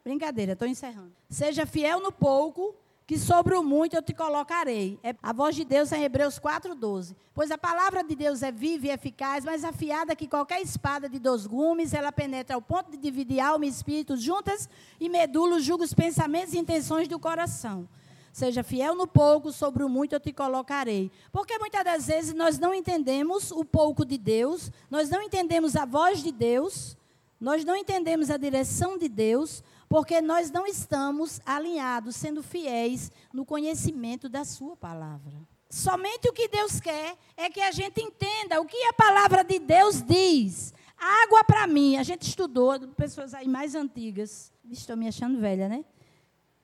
Brincadeira, 0.03 0.55
estou 0.55 0.67
encerrando. 0.67 1.13
Seja 1.29 1.67
fiel 1.67 2.01
no 2.01 2.11
pouco, 2.11 2.75
que 3.07 3.19
sobre 3.19 3.55
o 3.55 3.63
muito 3.63 3.95
eu 3.95 4.03
te 4.03 4.15
colocarei. 4.15 4.99
É 5.03 5.15
a 5.23 5.33
voz 5.33 5.55
de 5.55 5.65
Deus 5.65 5.93
é 5.93 5.99
em 5.99 6.05
Hebreus 6.05 6.39
4:12. 6.39 7.15
Pois 7.35 7.51
a 7.51 7.59
palavra 7.59 8.03
de 8.03 8.15
Deus 8.15 8.43
é 8.43 8.51
viva 8.51 8.87
e 8.87 8.91
eficaz, 8.91 9.45
mais 9.45 9.65
afiada 9.65 10.17
que 10.17 10.27
qualquer 10.27 10.63
espada 10.63 11.09
de 11.09 11.19
dois 11.19 11.47
gumes, 11.47 11.93
ela 11.93 12.13
penetra 12.13 12.55
ao 12.55 12.63
ponto 12.63 12.91
de 12.91 12.97
dividir 12.97 13.41
alma 13.41 13.67
e 13.67 13.69
espírito 13.69 14.17
juntas 14.17 14.69
e 14.99 15.09
medula, 15.09 15.61
julga 15.61 15.85
os 15.85 15.93
pensamentos 15.93 16.55
e 16.55 16.59
intenções 16.59 17.07
do 17.07 17.19
coração. 17.19 17.89
Seja 18.33 18.65
fiel 18.65 18.97
no 18.97 19.07
pouco, 19.07 19.53
sobre 19.53 19.85
o 19.85 19.89
muito 19.89 20.15
eu 20.15 20.19
te 20.19 20.33
colocarei. 20.33 21.09
Porque 21.31 21.57
muitas 21.59 21.85
das 21.85 22.07
vezes 22.07 22.35
nós 22.35 22.59
não 22.59 22.75
entendemos 22.75 23.53
o 23.53 23.65
pouco 23.65 24.05
de 24.05 24.19
Deus, 24.19 24.73
nós 24.91 25.09
não 25.09 25.23
entendemos 25.23 25.77
a 25.77 25.85
voz 25.85 26.21
de 26.21 26.33
Deus, 26.33 26.97
nós 27.41 27.65
não 27.65 27.77
entendemos 27.77 28.31
a 28.31 28.37
direção 28.37 28.99
de 28.99 29.09
Deus, 29.09 29.63
porque 29.95 30.21
nós 30.21 30.51
não 30.51 30.67
estamos 30.67 31.41
alinhados, 31.47 32.17
sendo 32.17 32.43
fiéis 32.43 33.13
no 33.33 33.47
conhecimento 33.47 34.29
da 34.29 34.45
Sua 34.45 34.77
palavra. 34.77 35.33
Somente 35.71 36.29
o 36.29 36.33
que 36.33 36.49
Deus 36.49 36.81
quer 36.81 37.17
é 37.37 37.49
que 37.49 37.61
a 37.61 37.71
gente 37.71 38.03
entenda 38.03 38.61
o 38.61 38.65
que 38.65 38.77
a 38.87 38.93
palavra 38.93 39.45
de 39.45 39.61
Deus 39.61 40.03
diz. 40.03 40.75
Água 40.99 41.45
para 41.45 41.69
mim, 41.69 41.97
a 41.97 42.03
gente 42.03 42.23
estudou, 42.23 42.77
pessoas 42.97 43.35
aí 43.35 43.47
mais 43.47 43.77
antigas. 43.77 44.51
Estou 44.69 44.97
me 44.97 45.07
achando 45.07 45.39
velha, 45.39 45.69
né? 45.69 45.85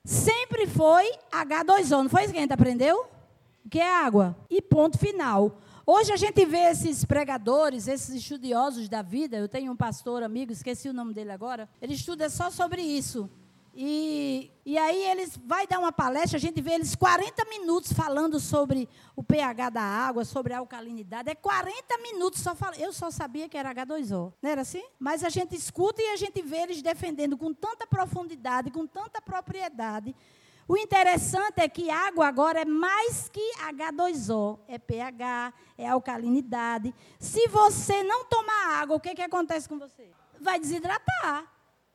Sempre 0.03 0.67
foi 0.67 1.09
H2O, 1.31 2.03
não 2.03 2.09
foi 2.09 2.23
isso 2.23 2.33
que 2.33 2.37
a 2.37 2.41
gente 2.41 2.53
aprendeu? 2.53 3.05
Que 3.69 3.79
é 3.79 3.95
água. 4.03 4.35
E 4.49 4.61
ponto 4.61 4.97
final. 4.97 5.57
Hoje 5.85 6.11
a 6.11 6.17
gente 6.17 6.45
vê 6.45 6.69
esses 6.69 7.03
pregadores, 7.03 7.87
esses 7.87 8.13
estudiosos 8.13 8.87
da 8.87 9.01
vida. 9.01 9.37
Eu 9.37 9.49
tenho 9.49 9.71
um 9.71 9.75
pastor 9.75 10.21
amigo, 10.21 10.51
esqueci 10.51 10.87
o 10.87 10.93
nome 10.93 11.13
dele 11.13 11.31
agora. 11.31 11.67
Ele 11.81 11.93
estuda 11.93 12.29
só 12.29 12.51
sobre 12.51 12.81
isso. 12.81 13.29
E, 13.73 14.51
e 14.65 14.77
aí 14.77 15.01
eles 15.09 15.39
vai 15.45 15.65
dar 15.65 15.79
uma 15.79 15.93
palestra, 15.93 16.37
a 16.37 16.39
gente 16.39 16.61
vê 16.61 16.73
eles 16.73 16.93
40 16.93 17.45
minutos 17.45 17.93
falando 17.93 18.37
sobre 18.37 18.87
o 19.15 19.23
pH 19.23 19.69
da 19.69 19.81
água, 19.81 20.25
sobre 20.25 20.53
a 20.53 20.59
alcalinidade. 20.59 21.29
É 21.29 21.35
40 21.35 21.97
minutos 21.99 22.41
só 22.41 22.53
falando. 22.53 22.79
Eu 22.79 22.91
só 22.91 23.09
sabia 23.09 23.47
que 23.47 23.57
era 23.57 23.73
H2O. 23.73 24.33
Não 24.41 24.49
era 24.49 24.61
assim? 24.61 24.83
Mas 24.99 25.23
a 25.23 25.29
gente 25.29 25.55
escuta 25.55 26.01
e 26.01 26.09
a 26.09 26.17
gente 26.17 26.41
vê 26.41 26.57
eles 26.57 26.81
defendendo 26.81 27.37
com 27.37 27.53
tanta 27.53 27.87
profundidade, 27.87 28.69
com 28.69 28.85
tanta 28.85 29.21
propriedade. 29.21 30.13
O 30.67 30.77
interessante 30.77 31.59
é 31.59 31.67
que 31.67 31.89
água 31.89 32.27
agora 32.27 32.61
é 32.61 32.65
mais 32.65 33.29
que 33.29 33.51
H2O. 33.57 34.59
É 34.67 34.77
pH, 34.77 35.53
é 35.77 35.87
alcalinidade. 35.87 36.93
Se 37.19 37.47
você 37.47 38.03
não 38.03 38.25
tomar 38.25 38.81
água, 38.81 38.95
o 38.95 38.99
que, 38.99 39.15
que 39.15 39.21
acontece 39.21 39.67
com 39.67 39.77
você? 39.77 40.09
Vai 40.39 40.59
desidratar. 40.59 41.51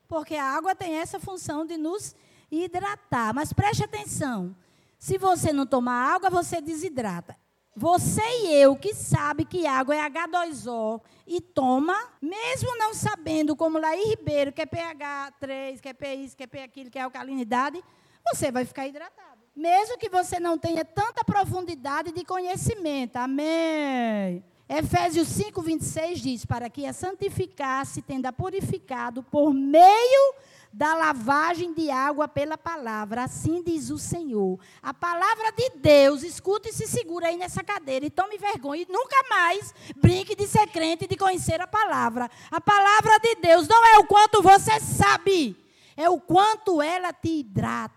Porque 0.07 0.35
a 0.35 0.45
água 0.45 0.75
tem 0.75 0.95
essa 0.95 1.19
função 1.19 1.65
de 1.65 1.77
nos 1.77 2.15
hidratar. 2.51 3.33
Mas 3.33 3.51
preste 3.51 3.83
atenção: 3.83 4.55
se 4.97 5.17
você 5.17 5.51
não 5.51 5.65
tomar 5.65 6.15
água, 6.15 6.29
você 6.29 6.61
desidrata. 6.61 7.35
Você 7.79 8.23
e 8.23 8.55
eu 8.55 8.75
que 8.75 8.91
sabe 8.95 9.45
que 9.45 9.67
água 9.67 9.95
é 9.95 10.09
H2O 10.09 10.99
e 11.27 11.39
toma, 11.39 11.95
mesmo 12.19 12.75
não 12.75 12.91
sabendo, 12.91 13.55
como 13.55 13.77
Laí 13.77 14.03
Ribeiro, 14.03 14.51
que 14.51 14.63
é 14.63 14.65
pH 14.65 15.33
3, 15.39 15.79
que 15.79 15.89
é 15.89 15.93
pH, 15.93 16.35
que 16.35 16.43
é 16.43 16.47
pH 16.47 16.65
aquilo, 16.65 16.89
que 16.89 16.97
é 16.97 17.03
alcalinidade, 17.03 17.83
você 18.33 18.51
vai 18.51 18.65
ficar 18.65 18.87
hidratado. 18.87 19.41
Mesmo 19.55 19.97
que 19.97 20.09
você 20.09 20.39
não 20.39 20.57
tenha 20.57 20.85
tanta 20.85 21.23
profundidade 21.23 22.11
de 22.11 22.23
conhecimento. 22.23 23.17
Amém. 23.17 24.43
Efésios 24.69 25.29
5, 25.29 25.61
26 25.61 26.19
diz: 26.19 26.45
Para 26.45 26.69
que 26.69 26.85
a 26.85 26.93
santificasse, 26.93 28.01
tenda 28.01 28.31
purificado 28.31 29.23
por 29.23 29.53
meio 29.53 30.35
da 30.73 30.93
lavagem 30.93 31.73
de 31.73 31.89
água 31.89 32.27
pela 32.27 32.57
palavra. 32.57 33.23
Assim 33.23 33.63
diz 33.63 33.89
o 33.89 33.97
Senhor. 33.97 34.59
A 34.83 34.93
palavra 34.93 35.51
de 35.53 35.71
Deus, 35.77 36.21
escute 36.21 36.69
e 36.69 36.73
se 36.73 36.85
segura 36.85 37.27
aí 37.27 37.37
nessa 37.37 37.63
cadeira 37.63 38.05
e 38.05 38.11
tome 38.11 38.37
vergonha. 38.37 38.83
E 38.83 38.91
nunca 38.91 39.15
mais 39.27 39.73
brinque 39.95 40.35
de 40.35 40.45
ser 40.45 40.67
crente 40.67 41.05
e 41.05 41.07
de 41.07 41.15
conhecer 41.15 41.59
a 41.61 41.67
palavra. 41.67 42.29
A 42.51 42.61
palavra 42.61 43.17
de 43.19 43.35
Deus 43.35 43.67
não 43.67 43.83
é 43.85 43.97
o 43.99 44.05
quanto 44.05 44.43
você 44.43 44.79
sabe, 44.79 45.57
é 45.95 46.09
o 46.09 46.19
quanto 46.19 46.79
ela 46.81 47.11
te 47.11 47.39
hidrata. 47.39 47.96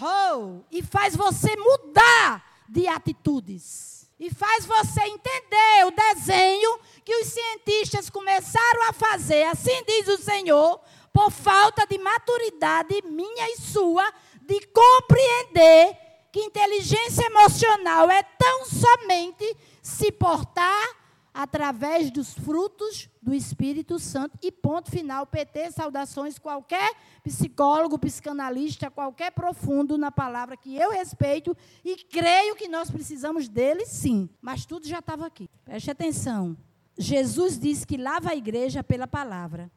Oh, 0.00 0.60
e 0.70 0.82
faz 0.82 1.16
você 1.16 1.56
mudar 1.56 2.44
de 2.68 2.86
atitudes. 2.88 4.10
E 4.18 4.30
faz 4.30 4.64
você 4.64 5.00
entender 5.02 5.86
o 5.86 5.90
desenho 5.90 6.78
que 7.04 7.14
os 7.16 7.28
cientistas 7.28 8.08
começaram 8.10 8.88
a 8.88 8.92
fazer, 8.92 9.44
assim 9.44 9.82
diz 9.86 10.08
o 10.08 10.18
Senhor, 10.18 10.80
por 11.12 11.30
falta 11.30 11.86
de 11.86 11.98
maturidade 11.98 13.02
minha 13.02 13.50
e 13.50 13.56
sua, 13.56 14.04
de 14.42 14.60
compreender 14.68 15.96
que 16.32 16.40
inteligência 16.40 17.26
emocional 17.26 18.10
é 18.10 18.22
tão 18.22 18.64
somente 18.66 19.56
se 19.82 20.10
portar 20.10 21.03
através 21.34 22.12
dos 22.12 22.32
frutos 22.32 23.10
do 23.20 23.34
Espírito 23.34 23.98
Santo. 23.98 24.38
E 24.40 24.52
ponto 24.52 24.88
final, 24.88 25.26
PT, 25.26 25.72
saudações, 25.72 26.38
qualquer 26.38 26.94
psicólogo, 27.24 27.98
psicanalista, 27.98 28.88
qualquer 28.88 29.32
profundo 29.32 29.98
na 29.98 30.12
palavra 30.12 30.56
que 30.56 30.76
eu 30.76 30.92
respeito 30.92 31.56
e 31.84 31.96
creio 31.96 32.54
que 32.54 32.68
nós 32.68 32.88
precisamos 32.88 33.48
dele, 33.48 33.84
sim. 33.84 34.30
Mas 34.40 34.64
tudo 34.64 34.86
já 34.86 35.00
estava 35.00 35.26
aqui. 35.26 35.50
Preste 35.64 35.90
atenção. 35.90 36.56
Jesus 36.96 37.58
disse 37.58 37.84
que 37.84 37.96
lava 37.96 38.30
a 38.30 38.36
igreja 38.36 38.84
pela 38.84 39.08
palavra. 39.08 39.68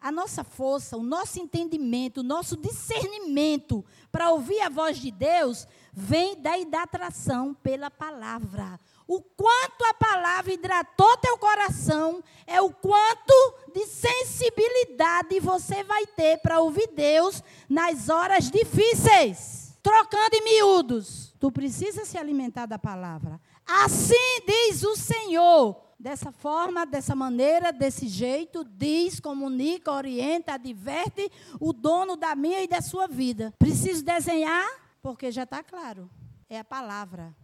A 0.00 0.10
nossa 0.12 0.44
força, 0.44 0.96
o 0.96 1.02
nosso 1.02 1.40
entendimento, 1.40 2.20
o 2.20 2.24
nosso 2.24 2.56
discernimento 2.56 3.84
para 4.10 4.30
ouvir 4.30 4.60
a 4.60 4.68
voz 4.68 4.98
de 4.98 5.10
Deus 5.10 5.66
vem 5.92 6.36
da 6.40 6.82
atração 6.82 7.54
pela 7.54 7.90
palavra. 7.90 8.78
O 9.08 9.22
quanto 9.22 9.84
a 9.84 9.94
palavra 9.94 10.52
hidratou 10.52 11.16
teu 11.18 11.38
coração 11.38 12.22
é 12.46 12.60
o 12.60 12.70
quanto 12.70 13.54
de 13.72 13.86
sensibilidade 13.86 15.38
você 15.38 15.84
vai 15.84 16.06
ter 16.06 16.38
para 16.38 16.60
ouvir 16.60 16.88
Deus 16.88 17.42
nas 17.68 18.08
horas 18.08 18.50
difíceis. 18.50 19.78
Trocando 19.80 20.34
em 20.34 20.44
miúdos. 20.44 21.32
Tu 21.38 21.52
precisa 21.52 22.04
se 22.04 22.18
alimentar 22.18 22.66
da 22.66 22.78
palavra. 22.78 23.40
Assim 23.64 24.40
diz 24.44 24.82
o 24.82 24.96
Senhor. 24.96 25.84
Dessa 25.98 26.30
forma, 26.30 26.84
dessa 26.84 27.14
maneira, 27.14 27.72
desse 27.72 28.06
jeito, 28.06 28.64
diz, 28.64 29.18
comunica, 29.18 29.90
orienta, 29.90 30.54
adverte 30.54 31.30
o 31.58 31.72
dono 31.72 32.16
da 32.16 32.34
minha 32.34 32.62
e 32.62 32.68
da 32.68 32.82
sua 32.82 33.06
vida. 33.06 33.54
Preciso 33.58 34.04
desenhar? 34.04 34.68
Porque 35.00 35.30
já 35.30 35.44
está 35.44 35.62
claro. 35.62 36.10
É 36.50 36.58
a 36.58 36.64
palavra. 36.64 37.34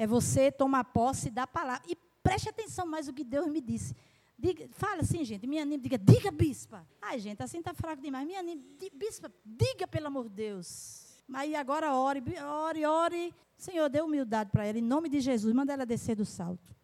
É 0.00 0.06
você 0.06 0.50
tomar 0.50 0.82
posse 0.84 1.28
da 1.28 1.46
palavra. 1.46 1.82
E 1.86 1.94
preste 2.22 2.48
atenção 2.48 2.86
mais 2.86 3.06
o 3.06 3.12
que 3.12 3.22
Deus 3.22 3.46
me 3.48 3.60
disse. 3.60 3.94
Diga, 4.38 4.66
fala 4.72 5.02
assim, 5.02 5.22
gente. 5.26 5.46
Minha 5.46 5.60
anima, 5.60 5.82
diga, 5.82 5.98
diga, 5.98 6.30
bispa. 6.30 6.88
Ai, 7.02 7.18
gente, 7.18 7.42
assim 7.42 7.58
está 7.58 7.74
fraco 7.74 8.00
demais. 8.00 8.26
Minha 8.26 8.40
anima, 8.40 8.62
bispa, 8.94 9.30
diga, 9.44 9.86
pelo 9.86 10.06
amor 10.06 10.30
de 10.30 10.36
Deus. 10.36 11.22
Mas 11.28 11.52
agora 11.52 11.92
ore, 11.92 12.22
ore, 12.42 12.86
ore. 12.86 13.34
Senhor, 13.58 13.90
dê 13.90 14.00
humildade 14.00 14.48
para 14.50 14.64
ela, 14.64 14.78
em 14.78 14.82
nome 14.82 15.10
de 15.10 15.20
Jesus. 15.20 15.52
Manda 15.52 15.74
ela 15.74 15.84
descer 15.84 16.16
do 16.16 16.24
salto. 16.24 16.74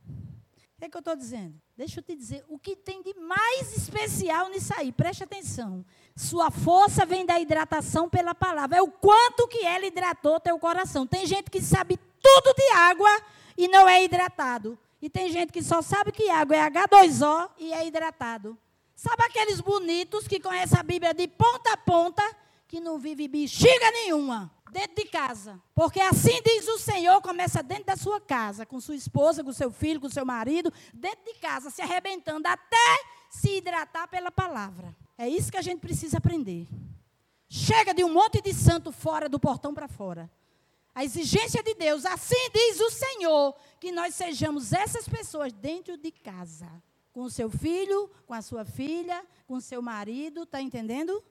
O 0.76 0.78
que, 0.78 0.84
é 0.84 0.88
que 0.90 0.96
eu 0.98 0.98
estou 0.98 1.16
dizendo? 1.16 1.58
Deixa 1.74 2.00
eu 2.00 2.04
te 2.04 2.14
dizer, 2.14 2.44
o 2.50 2.58
que 2.58 2.76
tem 2.76 3.02
de 3.02 3.14
mais 3.14 3.74
especial 3.74 4.50
nisso 4.50 4.74
aí, 4.76 4.92
preste 4.92 5.24
atenção. 5.24 5.82
Sua 6.14 6.50
força 6.50 7.06
vem 7.06 7.24
da 7.24 7.40
hidratação 7.40 8.10
pela 8.10 8.34
palavra. 8.34 8.76
É 8.76 8.82
o 8.82 8.90
quanto 8.90 9.48
que 9.48 9.64
ela 9.64 9.86
hidratou 9.86 10.38
teu 10.38 10.58
coração. 10.58 11.06
Tem 11.06 11.24
gente 11.24 11.50
que 11.50 11.62
sabe 11.62 11.98
tudo 12.26 12.54
de 12.54 12.68
água 12.72 13.22
e 13.56 13.68
não 13.68 13.88
é 13.88 14.02
hidratado. 14.02 14.76
E 15.00 15.08
tem 15.08 15.30
gente 15.30 15.52
que 15.52 15.62
só 15.62 15.80
sabe 15.80 16.10
que 16.10 16.28
água 16.28 16.56
é 16.56 16.70
H2O 16.70 17.50
e 17.58 17.72
é 17.72 17.86
hidratado. 17.86 18.58
Sabe 18.96 19.22
aqueles 19.24 19.60
bonitos 19.60 20.26
que 20.26 20.40
conhecem 20.40 20.78
a 20.78 20.82
Bíblia 20.82 21.14
de 21.14 21.28
ponta 21.28 21.72
a 21.72 21.76
ponta, 21.76 22.22
que 22.66 22.80
não 22.80 22.98
vive 22.98 23.28
bexiga 23.28 23.90
nenhuma 23.92 24.50
dentro 24.72 24.96
de 24.96 25.04
casa. 25.04 25.60
Porque 25.74 26.00
assim 26.00 26.40
diz 26.44 26.66
o 26.66 26.78
Senhor, 26.78 27.20
começa 27.20 27.62
dentro 27.62 27.84
da 27.84 27.96
sua 27.96 28.20
casa, 28.20 28.66
com 28.66 28.80
sua 28.80 28.96
esposa, 28.96 29.44
com 29.44 29.52
seu 29.52 29.70
filho, 29.70 30.00
com 30.00 30.08
seu 30.08 30.24
marido, 30.24 30.72
dentro 30.92 31.24
de 31.24 31.34
casa, 31.38 31.70
se 31.70 31.80
arrebentando 31.80 32.48
até 32.48 33.04
se 33.30 33.58
hidratar 33.58 34.08
pela 34.08 34.32
palavra. 34.32 34.96
É 35.16 35.28
isso 35.28 35.52
que 35.52 35.58
a 35.58 35.62
gente 35.62 35.80
precisa 35.80 36.18
aprender. 36.18 36.66
Chega 37.48 37.94
de 37.94 38.02
um 38.02 38.12
monte 38.12 38.40
de 38.40 38.52
santo 38.52 38.90
fora 38.90 39.28
do 39.28 39.38
portão 39.38 39.72
para 39.72 39.86
fora. 39.86 40.28
A 40.96 41.04
exigência 41.04 41.62
de 41.62 41.74
Deus, 41.74 42.06
assim 42.06 42.48
diz 42.54 42.80
o 42.80 42.88
Senhor, 42.88 43.54
que 43.78 43.92
nós 43.92 44.14
sejamos 44.14 44.72
essas 44.72 45.06
pessoas 45.06 45.52
dentro 45.52 45.98
de 45.98 46.10
casa. 46.10 46.66
Com 47.12 47.24
o 47.24 47.30
seu 47.30 47.50
filho, 47.50 48.10
com 48.26 48.32
a 48.32 48.40
sua 48.40 48.64
filha, 48.64 49.22
com 49.46 49.56
o 49.56 49.60
seu 49.60 49.82
marido, 49.82 50.44
está 50.44 50.58
entendendo? 50.58 51.22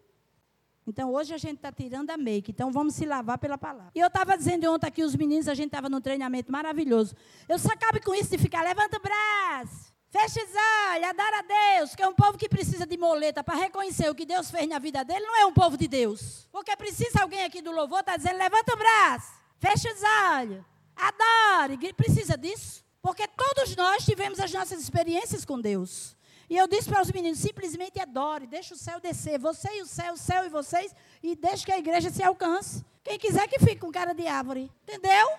Então 0.85 1.11
hoje 1.11 1.33
a 1.33 1.39
gente 1.39 1.55
está 1.55 1.71
tirando 1.71 2.11
a 2.11 2.17
make, 2.17 2.51
então 2.51 2.71
vamos 2.71 2.93
se 2.93 3.07
lavar 3.07 3.39
pela 3.39 3.57
palavra. 3.57 3.89
E 3.95 3.99
eu 3.99 4.05
estava 4.05 4.37
dizendo 4.37 4.71
ontem 4.71 4.85
aqui, 4.85 5.03
os 5.03 5.15
meninos, 5.15 5.47
a 5.47 5.55
gente 5.55 5.69
estava 5.69 5.89
num 5.89 5.99
treinamento 5.99 6.51
maravilhoso. 6.51 7.15
Eu 7.49 7.57
só 7.57 7.69
acabe 7.69 7.99
com 8.01 8.13
isso 8.13 8.29
de 8.29 8.37
ficar, 8.37 8.61
levanta 8.61 8.97
o 8.97 9.01
braço, 9.01 9.91
fecha 10.11 10.43
os 10.43 10.93
olhos, 10.93 11.09
adora 11.09 11.39
a 11.39 11.77
Deus, 11.77 11.95
que 11.95 12.03
é 12.03 12.07
um 12.07 12.13
povo 12.13 12.37
que 12.37 12.47
precisa 12.47 12.85
de 12.85 12.97
moleta 12.99 13.43
para 13.43 13.55
reconhecer 13.55 14.07
o 14.11 14.13
que 14.13 14.27
Deus 14.27 14.51
fez 14.51 14.69
na 14.69 14.77
vida 14.77 15.03
dele, 15.03 15.25
não 15.25 15.35
é 15.35 15.45
um 15.47 15.53
povo 15.53 15.75
de 15.75 15.87
Deus. 15.87 16.47
Porque 16.51 16.75
precisa 16.75 17.23
alguém 17.23 17.43
aqui 17.43 17.63
do 17.63 17.71
louvor, 17.71 18.01
está 18.01 18.15
dizendo, 18.15 18.37
levanta 18.37 18.71
o 18.71 18.77
braço. 18.77 19.44
Feche 19.59 19.91
os 19.91 20.01
olhos. 20.33 20.63
Adore. 20.95 21.93
Precisa 21.93 22.37
disso? 22.37 22.83
Porque 23.01 23.27
todos 23.27 23.75
nós 23.75 24.03
tivemos 24.03 24.39
as 24.39 24.51
nossas 24.51 24.79
experiências 24.81 25.45
com 25.45 25.59
Deus. 25.59 26.15
E 26.49 26.57
eu 26.57 26.67
disse 26.67 26.89
para 26.89 27.01
os 27.01 27.11
meninos: 27.11 27.39
simplesmente 27.39 27.99
adore, 27.99 28.47
deixa 28.47 28.73
o 28.73 28.77
céu 28.77 28.99
descer. 28.99 29.39
Você 29.39 29.69
e 29.77 29.81
o 29.81 29.85
céu, 29.85 30.13
o 30.13 30.17
céu 30.17 30.45
e 30.45 30.49
vocês, 30.49 30.95
e 31.21 31.35
deixe 31.35 31.65
que 31.65 31.71
a 31.71 31.77
igreja 31.77 32.09
se 32.09 32.23
alcance. 32.23 32.83
Quem 33.03 33.19
quiser 33.19 33.47
que 33.47 33.59
fique 33.59 33.77
com 33.77 33.91
cara 33.91 34.13
de 34.13 34.27
árvore. 34.27 34.71
Entendeu? 34.83 35.29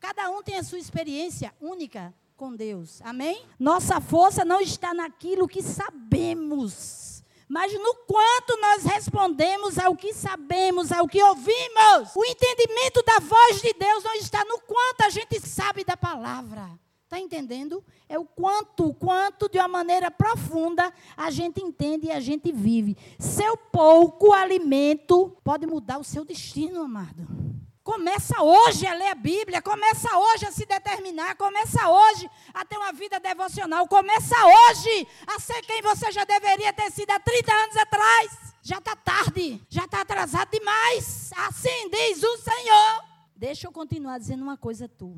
Cada 0.00 0.30
um 0.30 0.42
tem 0.42 0.56
a 0.56 0.62
sua 0.62 0.78
experiência 0.78 1.54
única 1.60 2.14
com 2.36 2.54
Deus. 2.54 3.00
Amém? 3.02 3.44
Nossa 3.58 4.00
força 4.00 4.44
não 4.44 4.60
está 4.60 4.92
naquilo 4.92 5.48
que 5.48 5.62
sabemos 5.62 7.15
mas 7.48 7.72
no 7.72 7.94
quanto 8.06 8.60
nós 8.60 8.84
respondemos 8.84 9.78
ao 9.78 9.96
que 9.96 10.12
sabemos, 10.12 10.90
ao 10.90 11.06
que 11.06 11.22
ouvimos. 11.22 12.14
O 12.14 12.24
entendimento 12.24 13.02
da 13.02 13.18
voz 13.20 13.60
de 13.62 13.72
Deus 13.72 14.02
não 14.04 14.14
está 14.14 14.44
no 14.44 14.60
quanto 14.60 15.02
a 15.02 15.10
gente 15.10 15.40
sabe 15.40 15.84
da 15.84 15.96
palavra. 15.96 16.68
Está 17.04 17.20
entendendo? 17.20 17.84
É 18.08 18.18
o 18.18 18.24
quanto, 18.24 18.88
o 18.88 18.94
quanto 18.94 19.48
de 19.48 19.58
uma 19.58 19.68
maneira 19.68 20.10
profunda 20.10 20.92
a 21.16 21.30
gente 21.30 21.62
entende 21.62 22.08
e 22.08 22.10
a 22.10 22.18
gente 22.18 22.50
vive. 22.50 22.96
Seu 23.16 23.56
pouco 23.56 24.32
alimento 24.32 25.36
pode 25.44 25.66
mudar 25.66 25.98
o 25.98 26.04
seu 26.04 26.24
destino, 26.24 26.82
amado. 26.82 27.55
Começa 27.86 28.42
hoje 28.42 28.84
a 28.84 28.94
ler 28.94 29.10
a 29.10 29.14
Bíblia, 29.14 29.62
começa 29.62 30.08
hoje 30.18 30.44
a 30.44 30.50
se 30.50 30.66
determinar, 30.66 31.36
começa 31.36 31.88
hoje 31.88 32.28
a 32.52 32.64
ter 32.64 32.76
uma 32.76 32.92
vida 32.92 33.20
devocional, 33.20 33.86
começa 33.86 34.34
hoje 34.44 35.06
a 35.24 35.38
ser 35.38 35.62
quem 35.62 35.80
você 35.82 36.10
já 36.10 36.24
deveria 36.24 36.72
ter 36.72 36.90
sido 36.90 37.12
há 37.12 37.20
30 37.20 37.52
anos 37.52 37.76
atrás. 37.76 38.54
Já 38.60 38.78
está 38.78 38.96
tarde, 38.96 39.64
já 39.68 39.84
está 39.84 40.00
atrasado 40.00 40.50
demais. 40.50 41.30
Assim 41.36 41.88
diz 41.88 42.20
o 42.24 42.38
Senhor. 42.38 43.04
Deixa 43.36 43.68
eu 43.68 43.72
continuar 43.72 44.18
dizendo 44.18 44.42
uma 44.42 44.56
coisa 44.56 44.88
tu. 44.88 45.16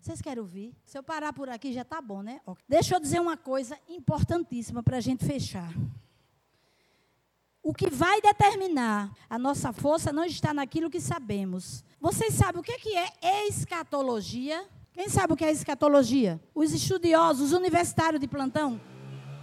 Vocês 0.00 0.20
querem 0.20 0.40
ouvir? 0.40 0.74
Se 0.84 0.98
eu 0.98 1.04
parar 1.04 1.32
por 1.32 1.48
aqui 1.48 1.72
já 1.72 1.82
está 1.82 2.00
bom, 2.00 2.20
né? 2.20 2.40
Deixa 2.68 2.96
eu 2.96 3.00
dizer 3.00 3.20
uma 3.20 3.36
coisa 3.36 3.78
importantíssima 3.88 4.82
para 4.82 4.96
a 4.96 5.00
gente 5.00 5.24
fechar. 5.24 5.72
O 7.68 7.74
que 7.74 7.90
vai 7.90 8.18
determinar 8.22 9.12
a 9.28 9.38
nossa 9.38 9.74
força 9.74 10.10
não 10.10 10.24
está 10.24 10.54
naquilo 10.54 10.88
que 10.88 11.02
sabemos. 11.02 11.84
Vocês 12.00 12.32
sabem 12.32 12.62
o 12.62 12.64
que 12.64 12.96
é 13.20 13.46
escatologia? 13.46 14.66
Quem 14.90 15.10
sabe 15.10 15.34
o 15.34 15.36
que 15.36 15.44
é 15.44 15.52
escatologia? 15.52 16.40
Os 16.54 16.72
estudiosos, 16.72 17.48
os 17.48 17.52
universitários 17.52 18.18
de 18.18 18.26
plantão. 18.26 18.80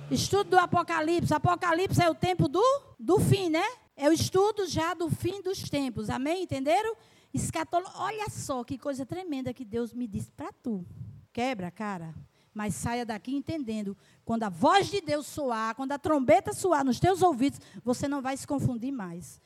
Estudo 0.10 0.50
do 0.50 0.58
Apocalipse. 0.58 1.36
Apocalipse 1.36 2.02
é 2.02 2.10
o 2.10 2.16
tempo 2.16 2.48
do, 2.48 2.64
do 3.00 3.20
fim, 3.20 3.48
né? 3.48 3.64
É 3.96 4.10
o 4.10 4.12
estudo 4.12 4.66
já 4.66 4.96
do 4.96 5.08
fim 5.08 5.40
dos 5.44 5.70
tempos. 5.70 6.10
Amém? 6.10 6.42
Entenderam? 6.42 6.96
Escatolo... 7.32 7.86
Olha 7.94 8.28
só 8.28 8.64
que 8.64 8.76
coisa 8.76 9.06
tremenda 9.06 9.54
que 9.54 9.64
Deus 9.64 9.94
me 9.94 10.08
disse 10.08 10.32
para 10.32 10.52
tu. 10.52 10.84
Quebra, 11.32 11.70
cara. 11.70 12.16
Mas 12.56 12.74
saia 12.74 13.06
daqui 13.06 13.36
entendendo. 13.36 13.98
Quando 14.24 14.44
a 14.44 14.50
voz 14.50 14.88
de 14.88 15.02
Deus 15.02 15.28
soar, 15.28 15.76
quando 15.76 15.92
a 15.92 16.00
trombeta 16.00 16.54
soar 16.54 16.86
nos 16.86 17.02
teus 17.02 17.22
ouvidos, 17.22 17.60
você 17.84 18.08
não 18.08 18.22
vai 18.22 18.38
se 18.38 18.48
confundir 18.48 18.94
mais. 18.94 19.42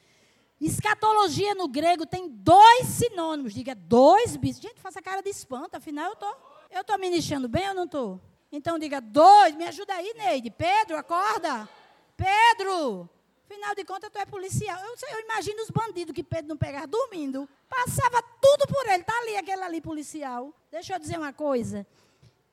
Escatologia 0.62 1.56
no 1.56 1.68
grego 1.68 2.06
tem 2.06 2.30
dois 2.30 2.86
sinônimos. 2.86 3.52
Diga 3.54 3.74
dois 3.74 4.38
bichos. 4.38 4.62
Gente, 4.62 4.80
faça 4.80 5.02
cara 5.02 5.24
de 5.24 5.30
espanto, 5.30 5.76
afinal 5.76 6.12
eu 6.12 6.16
tô, 6.16 6.36
eu 6.70 6.84
tô 6.84 6.96
ministrando 7.00 7.50
bem 7.50 7.68
ou 7.70 7.74
não 7.74 7.88
tô? 7.88 8.20
Então 8.52 8.78
diga 8.78 9.02
dois, 9.02 9.56
me 9.56 9.66
ajuda 9.66 9.96
aí, 9.96 10.14
Neide. 10.16 10.52
Pedro, 10.52 10.96
acorda. 10.96 11.68
Pedro. 12.16 13.10
Afinal 13.50 13.74
de 13.74 13.84
contas, 13.84 14.12
tu 14.12 14.20
é 14.20 14.26
policial. 14.28 14.80
Eu, 14.84 14.96
eu 15.12 15.22
imagino 15.22 15.64
os 15.64 15.72
bandidos 15.72 16.14
que 16.14 16.24
Pedro 16.24 16.50
não 16.50 16.58
pegava 16.58 16.86
dormindo. 16.86 17.50
Passava 17.68 18.22
tudo 18.40 18.68
por 18.68 18.86
ele. 18.86 19.02
Está 19.02 19.18
ali 19.18 19.36
aquele 19.36 19.64
ali 19.64 19.82
policial. 19.82 20.54
Deixa 20.70 20.94
eu 20.94 21.00
dizer 21.00 21.18
uma 21.18 21.34
coisa. 21.34 21.88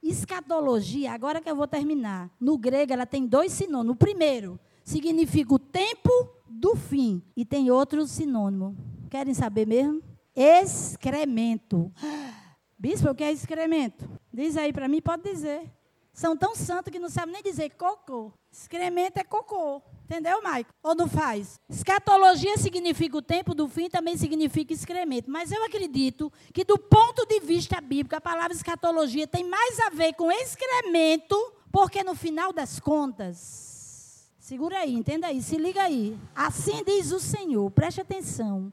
Escatologia, 0.08 1.12
agora 1.12 1.40
que 1.40 1.50
eu 1.50 1.56
vou 1.56 1.66
terminar. 1.66 2.30
No 2.40 2.56
grego, 2.56 2.92
ela 2.92 3.06
tem 3.06 3.26
dois 3.26 3.52
sinônimos. 3.52 3.94
O 3.94 3.98
primeiro 3.98 4.58
significa 4.84 5.54
o 5.54 5.58
tempo 5.58 6.10
do 6.48 6.76
fim. 6.76 7.22
E 7.36 7.44
tem 7.44 7.70
outro 7.70 8.06
sinônimo. 8.06 8.76
Querem 9.10 9.34
saber 9.34 9.66
mesmo? 9.66 10.02
Excremento. 10.34 11.92
Bispo, 12.78 13.10
o 13.10 13.14
que 13.14 13.24
é 13.24 13.32
excremento? 13.32 14.08
Diz 14.32 14.56
aí 14.56 14.72
para 14.72 14.86
mim, 14.86 15.00
pode 15.00 15.22
dizer. 15.22 15.70
São 16.16 16.34
tão 16.34 16.56
santos 16.56 16.90
que 16.90 16.98
não 16.98 17.10
sabem 17.10 17.34
nem 17.34 17.42
dizer 17.42 17.68
cocô. 17.76 18.32
Excremento 18.50 19.18
é 19.18 19.22
cocô. 19.22 19.82
Entendeu, 20.06 20.42
Maico? 20.42 20.70
Ou 20.82 20.94
não 20.94 21.06
faz? 21.06 21.60
Escatologia 21.68 22.56
significa 22.56 23.18
o 23.18 23.22
tempo 23.22 23.54
do 23.54 23.68
fim, 23.68 23.90
também 23.90 24.16
significa 24.16 24.72
excremento. 24.72 25.30
Mas 25.30 25.52
eu 25.52 25.62
acredito 25.62 26.32
que, 26.54 26.64
do 26.64 26.78
ponto 26.78 27.26
de 27.26 27.38
vista 27.40 27.82
bíblico, 27.82 28.16
a 28.16 28.20
palavra 28.20 28.54
escatologia 28.54 29.26
tem 29.26 29.44
mais 29.44 29.78
a 29.80 29.90
ver 29.90 30.14
com 30.14 30.32
excremento, 30.32 31.36
porque 31.70 32.02
no 32.02 32.14
final 32.14 32.50
das 32.50 32.80
contas. 32.80 34.30
Segura 34.38 34.78
aí, 34.78 34.94
entenda 34.94 35.26
aí, 35.26 35.42
se 35.42 35.58
liga 35.58 35.82
aí. 35.82 36.16
Assim 36.34 36.82
diz 36.82 37.12
o 37.12 37.20
Senhor, 37.20 37.70
preste 37.72 38.00
atenção. 38.00 38.72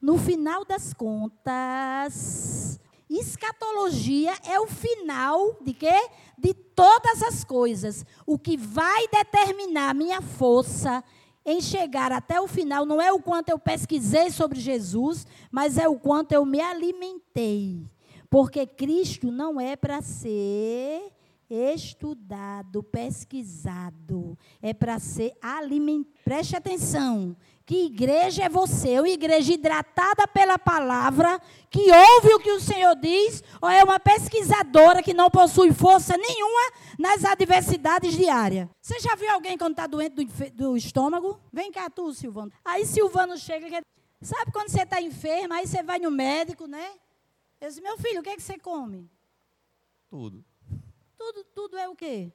No 0.00 0.16
final 0.16 0.64
das 0.64 0.94
contas, 0.94 2.78
Escatologia 3.18 4.32
é 4.44 4.58
o 4.58 4.66
final 4.66 5.56
de 5.60 5.72
quê? 5.72 6.08
De 6.36 6.52
todas 6.52 7.22
as 7.22 7.44
coisas. 7.44 8.04
O 8.26 8.38
que 8.38 8.56
vai 8.56 9.06
determinar 9.08 9.90
a 9.90 9.94
minha 9.94 10.20
força 10.20 11.02
em 11.44 11.60
chegar 11.60 12.10
até 12.10 12.40
o 12.40 12.48
final 12.48 12.86
não 12.86 13.00
é 13.00 13.12
o 13.12 13.20
quanto 13.20 13.50
eu 13.50 13.58
pesquisei 13.58 14.30
sobre 14.30 14.58
Jesus, 14.58 15.26
mas 15.50 15.76
é 15.76 15.86
o 15.86 15.98
quanto 15.98 16.32
eu 16.32 16.44
me 16.44 16.60
alimentei. 16.60 17.86
Porque 18.30 18.66
Cristo 18.66 19.30
não 19.30 19.60
é 19.60 19.76
para 19.76 20.00
ser 20.00 21.12
estudado, 21.48 22.82
pesquisado, 22.82 24.36
é 24.60 24.72
para 24.72 24.98
ser 24.98 25.34
alimentado. 25.40 26.14
Preste 26.24 26.56
atenção. 26.56 27.36
Que 27.66 27.86
igreja 27.86 28.44
é 28.44 28.48
você? 28.48 29.00
Uma 29.00 29.08
igreja 29.08 29.54
hidratada 29.54 30.28
pela 30.28 30.58
palavra, 30.58 31.40
que 31.70 31.90
ouve 31.90 32.34
o 32.34 32.38
que 32.38 32.52
o 32.52 32.60
Senhor 32.60 32.94
diz, 32.94 33.42
ou 33.60 33.68
é 33.70 33.82
uma 33.82 33.98
pesquisadora 33.98 35.02
que 35.02 35.14
não 35.14 35.30
possui 35.30 35.72
força 35.72 36.14
nenhuma 36.16 36.72
nas 36.98 37.24
adversidades 37.24 38.14
diárias? 38.14 38.68
Você 38.82 39.00
já 39.00 39.14
viu 39.14 39.30
alguém 39.30 39.56
quando 39.56 39.72
está 39.72 39.86
doente 39.86 40.14
do, 40.14 40.50
do, 40.50 40.76
estômago? 40.76 41.40
Vem 41.50 41.72
cá, 41.72 41.88
tu, 41.88 42.12
Silvano. 42.12 42.52
Aí 42.62 42.84
Silvano 42.84 43.38
chega. 43.38 43.80
Sabe 44.20 44.52
quando 44.52 44.68
você 44.68 44.82
está 44.82 45.00
enfermo, 45.00 45.54
aí 45.54 45.66
você 45.66 45.82
vai 45.82 45.98
no 45.98 46.10
médico, 46.10 46.66
né? 46.66 46.92
Eu 47.60 47.68
disse, 47.68 47.80
meu 47.80 47.96
filho, 47.96 48.20
o 48.20 48.22
que 48.22 48.30
é 48.30 48.36
que 48.36 48.42
você 48.42 48.58
come? 48.58 49.10
Tudo. 50.10 50.44
Tudo, 51.16 51.44
tudo 51.44 51.78
é 51.78 51.88
o 51.88 51.96
quê? 51.96 52.30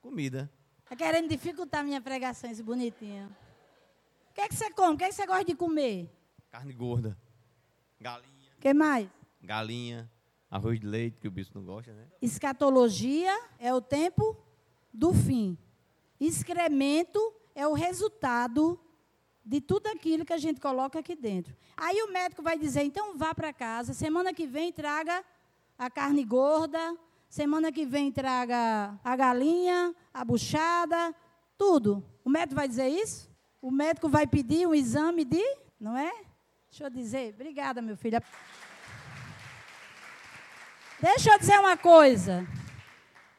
Comida. 0.00 0.50
Está 0.84 0.96
querendo 0.96 1.28
dificultar 1.28 1.84
minha 1.84 2.00
pregação, 2.00 2.50
esse 2.50 2.62
bonitinho. 2.62 3.34
O 4.34 4.36
que, 4.36 4.40
é 4.40 4.48
que 4.48 4.56
você 4.56 4.68
come? 4.68 4.94
O 4.94 4.98
que, 4.98 5.04
é 5.04 5.08
que 5.10 5.14
você 5.14 5.26
gosta 5.26 5.44
de 5.44 5.54
comer? 5.54 6.10
Carne 6.50 6.72
gorda. 6.72 7.16
Galinha. 8.00 8.50
O 8.58 8.60
que 8.60 8.74
mais? 8.74 9.08
Galinha. 9.40 10.10
Arroz 10.50 10.80
de 10.80 10.86
leite, 10.88 11.20
que 11.20 11.28
o 11.28 11.30
bicho 11.30 11.52
não 11.54 11.64
gosta, 11.64 11.92
né? 11.92 12.08
Escatologia 12.20 13.32
é 13.60 13.72
o 13.72 13.80
tempo 13.80 14.36
do 14.92 15.14
fim. 15.14 15.56
Excremento 16.18 17.32
é 17.54 17.64
o 17.68 17.74
resultado 17.74 18.76
de 19.44 19.60
tudo 19.60 19.86
aquilo 19.86 20.24
que 20.24 20.32
a 20.32 20.38
gente 20.38 20.60
coloca 20.60 20.98
aqui 20.98 21.14
dentro. 21.14 21.54
Aí 21.76 22.02
o 22.02 22.12
médico 22.12 22.42
vai 22.42 22.58
dizer: 22.58 22.82
então 22.82 23.16
vá 23.16 23.32
para 23.36 23.52
casa, 23.52 23.94
semana 23.94 24.34
que 24.34 24.48
vem 24.48 24.72
traga 24.72 25.24
a 25.78 25.88
carne 25.88 26.24
gorda, 26.24 26.96
semana 27.28 27.70
que 27.70 27.86
vem 27.86 28.10
traga 28.10 28.98
a 29.04 29.14
galinha, 29.14 29.94
a 30.12 30.24
buchada, 30.24 31.14
tudo. 31.56 32.04
O 32.24 32.28
médico 32.28 32.56
vai 32.56 32.66
dizer 32.66 32.88
isso? 32.88 33.32
O 33.64 33.70
médico 33.70 34.10
vai 34.10 34.26
pedir 34.26 34.68
um 34.68 34.74
exame 34.74 35.24
de, 35.24 35.42
não 35.80 35.96
é? 35.96 36.12
Deixa 36.68 36.84
eu 36.84 36.90
dizer, 36.90 37.32
obrigada, 37.32 37.80
meu 37.80 37.96
filho. 37.96 38.20
Deixa 41.00 41.32
eu 41.32 41.38
dizer 41.38 41.58
uma 41.58 41.74
coisa. 41.74 42.46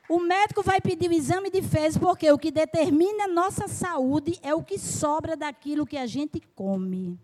O 0.10 0.20
médico 0.20 0.64
vai 0.64 0.82
pedir 0.82 1.12
o 1.12 1.14
exame 1.14 1.52
de 1.52 1.62
fezes 1.62 2.00
porque 2.00 2.32
o 2.32 2.40
que 2.40 2.50
determina 2.50 3.26
a 3.26 3.28
nossa 3.28 3.68
saúde 3.68 4.40
é 4.42 4.52
o 4.52 4.64
que 4.64 4.80
sobra 4.80 5.38
daquilo 5.38 5.86
que 5.86 5.96
a 5.96 6.08
gente 6.08 6.42
come. 6.56 7.20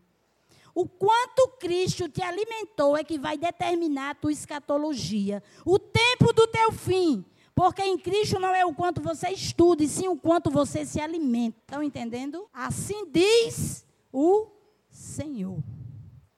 O 0.76 0.88
quanto 0.88 1.58
Cristo 1.60 2.08
te 2.08 2.22
alimentou 2.22 2.96
é 2.96 3.04
que 3.04 3.18
vai 3.18 3.36
determinar 3.36 4.12
a 4.12 4.16
tua 4.16 4.32
escatologia. 4.32 5.42
O 5.66 5.80
tempo 5.80 6.32
do 6.34 6.46
teu 6.46 6.72
fim. 6.72 7.26
Porque 7.62 7.84
em 7.84 7.96
Cristo 7.96 8.40
não 8.40 8.56
é 8.56 8.66
o 8.66 8.74
quanto 8.74 9.04
você 9.04 9.30
estuda, 9.30 9.84
e 9.84 9.88
sim 9.88 10.08
o 10.08 10.18
quanto 10.18 10.50
você 10.50 10.84
se 10.84 11.00
alimenta. 11.00 11.60
Estão 11.60 11.84
entendendo? 11.84 12.50
Assim 12.52 13.06
diz 13.12 13.86
o 14.12 14.48
Senhor. 14.90 15.60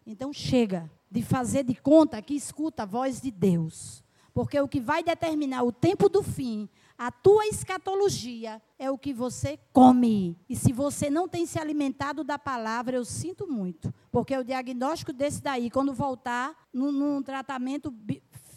Então 0.06 0.34
chega 0.34 0.92
de 1.10 1.24
fazer 1.24 1.64
de 1.64 1.76
conta 1.76 2.22
que 2.22 2.34
escuta 2.34 2.84
a 2.84 2.86
voz 2.86 3.22
de 3.22 3.32
Deus. 3.32 4.04
Porque 4.34 4.60
o 4.60 4.68
que 4.68 4.82
vai 4.82 5.02
determinar 5.02 5.64
o 5.64 5.72
tempo 5.72 6.10
do 6.10 6.22
fim, 6.22 6.68
a 6.98 7.10
tua 7.10 7.48
escatologia, 7.48 8.62
é 8.78 8.92
o 8.92 8.98
que 8.98 9.14
você 9.14 9.58
come. 9.72 10.38
E 10.50 10.58
se 10.58 10.74
você 10.74 11.10
não 11.10 11.26
tem 11.30 11.46
se 11.46 11.58
alimentado 11.58 12.26
da 12.26 12.38
palavra, 12.38 12.98
eu 12.98 13.06
sinto 13.06 13.48
muito. 13.48 13.94
Porque 14.12 14.38
o 14.38 14.44
diagnóstico 14.44 15.14
desse 15.14 15.42
daí, 15.42 15.70
quando 15.70 15.94
voltar 15.94 16.54
num, 16.74 16.92
num 16.92 17.24
tratamento 17.24 17.94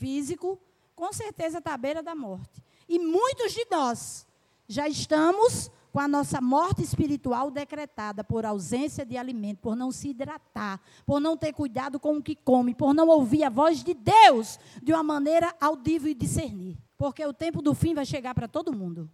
físico, 0.00 0.58
com 0.96 1.12
certeza 1.12 1.58
está 1.58 1.74
à 1.74 1.76
beira 1.76 2.02
da 2.02 2.14
morte. 2.14 2.62
E 2.88 2.98
muitos 2.98 3.52
de 3.52 3.64
nós 3.70 4.26
já 4.66 4.88
estamos 4.88 5.70
com 5.92 6.00
a 6.00 6.08
nossa 6.08 6.40
morte 6.40 6.82
espiritual 6.82 7.50
decretada 7.50 8.24
por 8.24 8.44
ausência 8.44 9.04
de 9.04 9.16
alimento, 9.16 9.60
por 9.60 9.76
não 9.76 9.92
se 9.92 10.08
hidratar, 10.08 10.80
por 11.04 11.20
não 11.20 11.36
ter 11.36 11.52
cuidado 11.52 12.00
com 12.00 12.16
o 12.16 12.22
que 12.22 12.34
come, 12.34 12.74
por 12.74 12.92
não 12.92 13.08
ouvir 13.08 13.44
a 13.44 13.50
voz 13.50 13.84
de 13.84 13.94
Deus 13.94 14.58
de 14.82 14.92
uma 14.92 15.02
maneira 15.02 15.54
audível 15.60 16.10
e 16.10 16.14
discernir. 16.14 16.76
Porque 16.98 17.24
o 17.24 17.32
tempo 17.32 17.62
do 17.62 17.74
fim 17.74 17.94
vai 17.94 18.04
chegar 18.04 18.34
para 18.34 18.48
todo 18.48 18.72
mundo. 18.72 19.10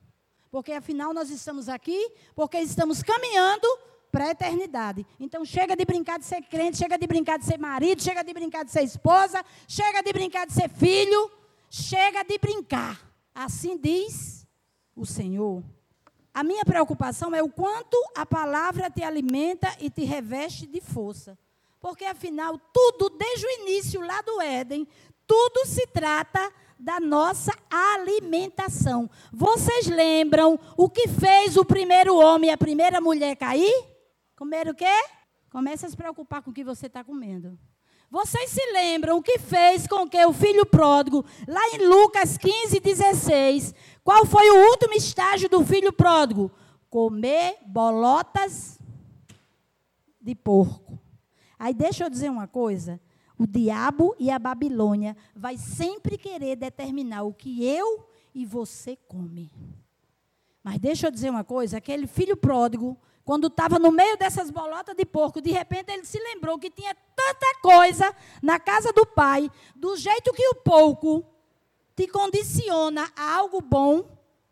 Porque 0.51 0.73
afinal 0.73 1.13
nós 1.13 1.31
estamos 1.31 1.69
aqui, 1.69 2.11
porque 2.35 2.59
estamos 2.59 3.03
caminhando 3.03 3.67
para 4.11 4.27
a 4.27 4.31
eternidade. 4.31 5.07
Então 5.19 5.45
chega 5.45 5.75
de 5.75 5.85
brincar 5.85 6.19
de 6.19 6.27
ser 6.27 6.43
crente, 6.43 6.77
chega 6.77 6.99
de 6.99 7.07
brincar 7.07 7.39
de 7.39 7.45
ser 7.45 7.59
marido, 7.59 8.03
chega 8.03 8.23
de 8.23 8.33
brincar 8.33 8.65
de 8.65 8.71
ser 8.71 8.83
esposa, 8.83 9.45
chega 9.67 10.03
de 10.03 10.13
brincar 10.13 10.47
de 10.47 10.53
ser 10.53 10.69
filho. 10.69 11.31
Chega 11.75 12.23
de 12.23 12.37
brincar. 12.37 13.01
Assim 13.35 13.79
diz 13.79 14.47
o 14.95 15.07
Senhor. 15.07 15.65
A 16.35 16.45
minha 16.45 16.67
preocupação 16.67 17.35
é 17.35 17.43
o 17.43 17.49
quanto 17.49 17.97
a 18.15 18.27
palavra 18.27 18.91
te 18.91 19.03
alimenta 19.03 19.75
e 19.81 19.89
te 19.89 20.05
reveste 20.05 20.67
de 20.67 20.83
força. 20.83 21.39
Porque 21.81 22.05
afinal, 22.05 22.61
tudo, 22.75 23.09
desde 23.09 23.47
o 23.47 23.51
início 23.63 24.03
lá 24.03 24.21
do 24.21 24.39
Éden, 24.43 24.87
tudo 25.27 25.65
se 25.65 25.87
trata 25.87 26.53
da 26.79 27.01
nossa 27.01 27.53
alimentação. 27.71 29.09
Vocês 29.33 29.87
lembram 29.87 30.61
o 30.77 30.91
que 30.91 31.09
fez 31.09 31.57
o 31.57 31.65
primeiro 31.65 32.19
homem 32.19 32.51
e 32.51 32.53
a 32.53 32.59
primeira 32.59 33.01
mulher 33.01 33.35
cair? 33.35 33.87
Comer 34.37 34.69
o 34.69 34.75
quê? 34.75 35.03
Comece 35.49 35.87
a 35.87 35.89
se 35.89 35.97
preocupar 35.97 36.43
com 36.43 36.51
o 36.51 36.55
que 36.55 36.63
você 36.63 36.85
está 36.85 37.03
comendo. 37.03 37.59
Vocês 38.13 38.51
se 38.51 38.61
lembram 38.73 39.17
o 39.17 39.23
que 39.23 39.39
fez 39.39 39.87
com 39.87 40.07
que 40.07 40.23
o 40.27 40.35
filho 40.35 40.67
pródigo, 40.67 41.25
lá 41.49 41.63
em 41.73 41.89
Lucas 41.89 42.37
15, 42.37 42.79
16, 42.79 43.75
qual 44.05 44.27
foi 44.27 44.51
o 44.51 44.69
último 44.69 44.93
estágio 44.93 45.49
do 45.49 45.65
filho 45.65 45.91
pródigo? 45.91 46.51
Comer 46.91 47.57
bolotas 47.65 48.79
de 50.21 50.35
porco. 50.35 51.01
Aí 51.59 51.73
deixa 51.73 52.05
eu 52.05 52.11
dizer 52.11 52.31
uma 52.31 52.47
coisa. 52.47 53.01
O 53.39 53.47
diabo 53.47 54.15
e 54.19 54.31
a 54.31 54.39
Babilônia 54.39 55.17
vai 55.35 55.57
sempre 55.57 56.19
querer 56.19 56.57
determinar 56.57 57.23
o 57.23 57.33
que 57.33 57.65
eu 57.65 58.07
e 58.35 58.45
você 58.45 58.95
come. 59.09 59.51
Mas 60.63 60.79
deixa 60.79 61.07
eu 61.07 61.11
dizer 61.11 61.31
uma 61.31 61.45
coisa, 61.45 61.79
aquele 61.79 62.07
filho 62.07 62.37
pródigo, 62.37 62.95
quando 63.25 63.47
estava 63.47 63.79
no 63.79 63.93
meio 63.93 64.17
dessas 64.17 64.51
bolotas 64.51 64.97
de 64.97 65.05
porco, 65.05 65.41
de 65.41 65.51
repente 65.51 65.93
ele 65.93 66.05
se 66.05 66.19
lembrou 66.19 66.59
que 66.59 66.71
tinha 66.71 66.95
tanta 67.15 67.61
coisa 67.61 68.15
na 68.43 68.59
casa 68.59 68.93
do 68.93 69.07
pai, 69.07 69.51
do 69.77 69.97
jeito 69.97 70.33
que 70.33 70.49
o 70.49 70.57
pouco 70.57 71.25
te 71.95 72.09
condiciona 72.09 73.11
a 73.15 73.37
algo 73.37 73.61
bom, 73.61 74.05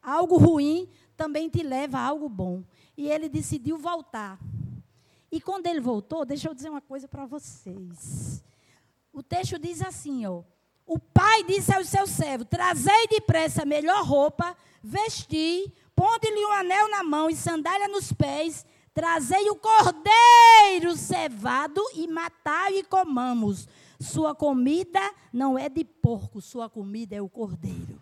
a 0.03 0.13
algo 0.13 0.37
ruim, 0.39 0.89
também 1.17 1.49
te 1.49 1.63
leva 1.63 1.99
a 1.99 2.07
algo 2.07 2.29
bom. 2.29 2.63
E 2.97 3.11
ele 3.11 3.29
decidiu 3.29 3.77
voltar. 3.77 4.39
E 5.33 5.41
quando 5.41 5.67
ele 5.67 5.81
voltou, 5.81 6.25
deixa 6.25 6.49
eu 6.49 6.55
dizer 6.55 6.71
uma 6.71 6.81
coisa 6.81 7.09
para 7.09 7.27
vocês. 7.27 8.43
O 9.13 9.23
texto 9.23 9.59
diz 9.59 9.83
assim, 9.83 10.27
ó. 10.27 10.43
O 10.87 10.99
pai 10.99 11.45
disse 11.45 11.73
ao 11.73 11.85
seu 11.85 12.07
servo: 12.07 12.45
Trazei 12.45 13.07
depressa 13.09 13.63
a 13.63 13.67
melhor 13.67 14.05
roupa, 14.05 14.57
vesti, 14.83 15.73
ponde-lhe 16.01 16.47
um 16.47 16.53
anel 16.53 16.89
na 16.89 17.03
mão 17.05 17.29
e 17.29 17.37
sandália 17.37 17.87
nos 17.87 18.11
pés, 18.11 18.65
trazei 18.95 19.51
o 19.51 19.57
cordeiro 19.57 20.97
cevado 20.97 21.83
e 21.95 22.09
matai 22.09 22.79
e 22.79 22.83
comamos. 22.83 23.69
Sua 24.01 24.35
comida 24.35 24.99
não 25.31 25.59
é 25.59 25.69
de 25.69 25.85
porco, 25.85 26.41
sua 26.41 26.71
comida 26.71 27.15
é 27.15 27.21
o 27.21 27.29
cordeiro. 27.29 28.01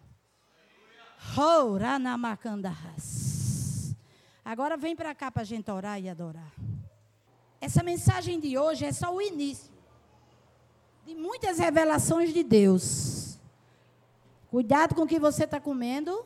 Agora 4.45 4.77
vem 4.77 4.95
para 4.95 5.13
cá 5.13 5.29
para 5.33 5.43
a 5.43 5.45
gente 5.45 5.69
orar 5.69 6.01
e 6.01 6.09
adorar. 6.09 6.53
Essa 7.61 7.83
mensagem 7.83 8.39
de 8.39 8.57
hoje 8.57 8.85
é 8.85 8.93
só 8.93 9.13
o 9.13 9.21
início 9.21 9.73
de 11.05 11.17
muitas 11.17 11.59
revelações 11.59 12.33
de 12.33 12.45
Deus. 12.45 13.41
Cuidado 14.49 14.95
com 14.95 15.03
o 15.03 15.07
que 15.07 15.19
você 15.19 15.43
está 15.43 15.61
comendo, 15.61 16.25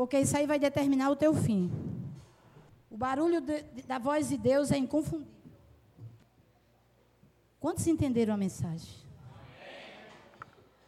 porque 0.00 0.18
isso 0.18 0.34
aí 0.34 0.46
vai 0.46 0.58
determinar 0.58 1.10
o 1.10 1.14
teu 1.14 1.34
fim. 1.34 1.70
O 2.90 2.96
barulho 2.96 3.38
de, 3.38 3.60
da 3.86 3.98
voz 3.98 4.30
de 4.30 4.38
Deus 4.38 4.72
é 4.72 4.78
inconfundível. 4.78 5.30
Quantos 7.60 7.86
entenderam 7.86 8.32
a 8.32 8.36
mensagem? 8.38 8.94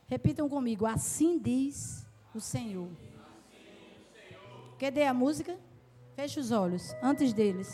Repitam 0.08 0.48
comigo. 0.48 0.86
Assim 0.86 1.38
diz 1.38 2.06
o 2.34 2.40
Senhor. 2.40 2.88
Cadê 4.78 5.04
a 5.04 5.12
música? 5.12 5.58
Feche 6.16 6.40
os 6.40 6.50
olhos. 6.50 6.94
Antes 7.02 7.34
deles. 7.34 7.68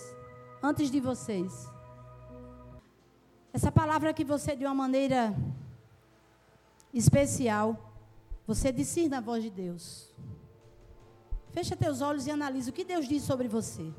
Antes 0.61 0.91
de 0.91 0.99
vocês. 0.99 1.71
Essa 3.53 3.71
palavra 3.71 4.13
que 4.13 4.25
você, 4.25 4.57
de 4.57 4.65
uma 4.65 4.75
maneira 4.75 5.37
especial, 6.93 7.95
você 8.45 8.73
discirna 8.73 9.19
a 9.19 9.21
voz 9.21 9.45
de 9.45 9.51
Deus. 9.51 10.13
Fecha 11.59 11.75
teus 11.75 12.01
olhos 12.01 12.25
e 12.29 12.31
analisa 12.31 12.71
o 12.71 12.73
que 12.73 12.85
Deus 12.85 13.09
diz 13.09 13.25
sobre 13.25 13.49
você. 13.49 13.93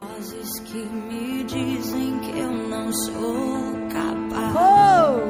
Vozes 0.00 0.58
que 0.58 0.78
me 0.84 1.44
dizem 1.44 2.18
que 2.18 2.40
eu 2.40 2.50
não 2.50 2.92
sou 2.92 3.72
capaz. 3.88 4.56
Oh! 4.56 5.20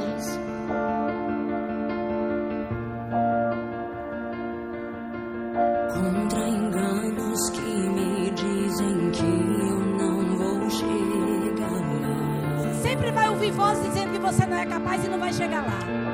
Contra 5.92 6.48
enganos 6.48 7.50
que 7.50 7.60
me 7.60 8.30
dizem 8.30 9.10
que 9.10 9.26
eu 9.26 9.78
não 9.98 10.38
vou 10.38 10.70
chegar 10.70 11.70
lá. 12.00 12.62
Você 12.62 12.88
sempre 12.88 13.10
vai 13.10 13.28
ouvir 13.28 13.50
vozes 13.50 13.84
dizendo 13.84 14.12
que 14.12 14.20
você 14.20 14.46
não 14.46 14.56
é 14.56 14.64
capaz 14.64 15.04
e 15.04 15.08
não 15.08 15.18
vai 15.18 15.34
chegar 15.34 15.66
lá. 15.66 16.09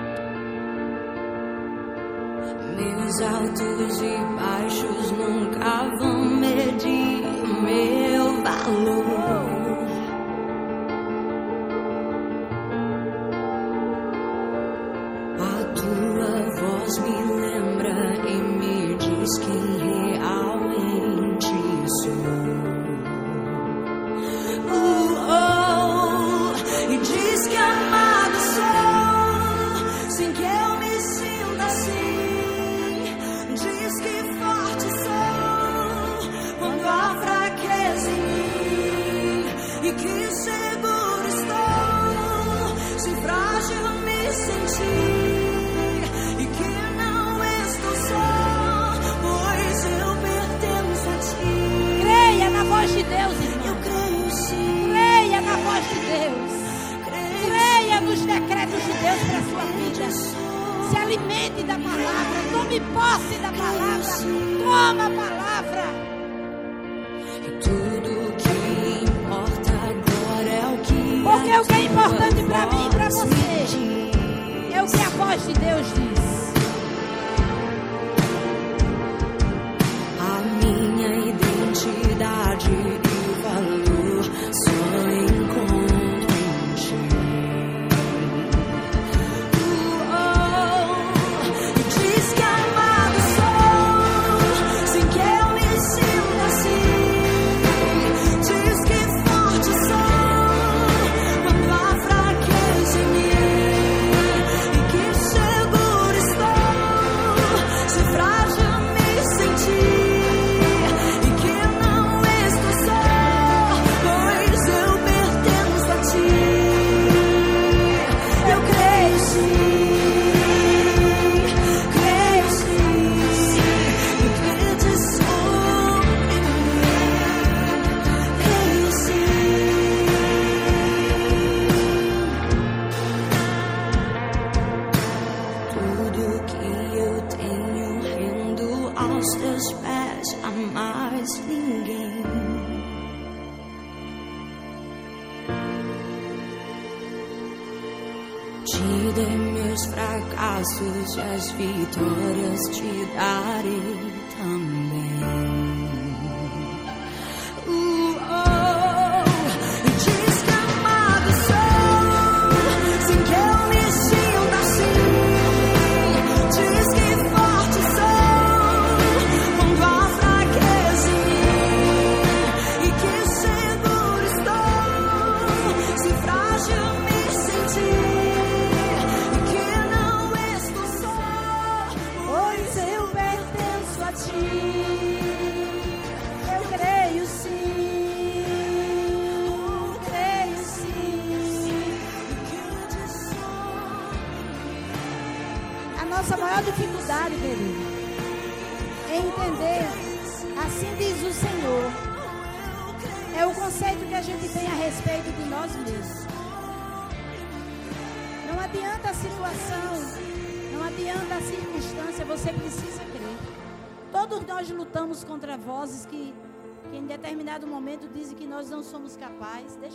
Meus 2.77 3.21
altos 3.23 4.03
e 4.03 4.17
baixos 4.37 5.11
nunca 5.13 5.89
vão 5.99 6.25
medir 6.37 7.23
meu 7.63 8.43
valor. 8.43 9.56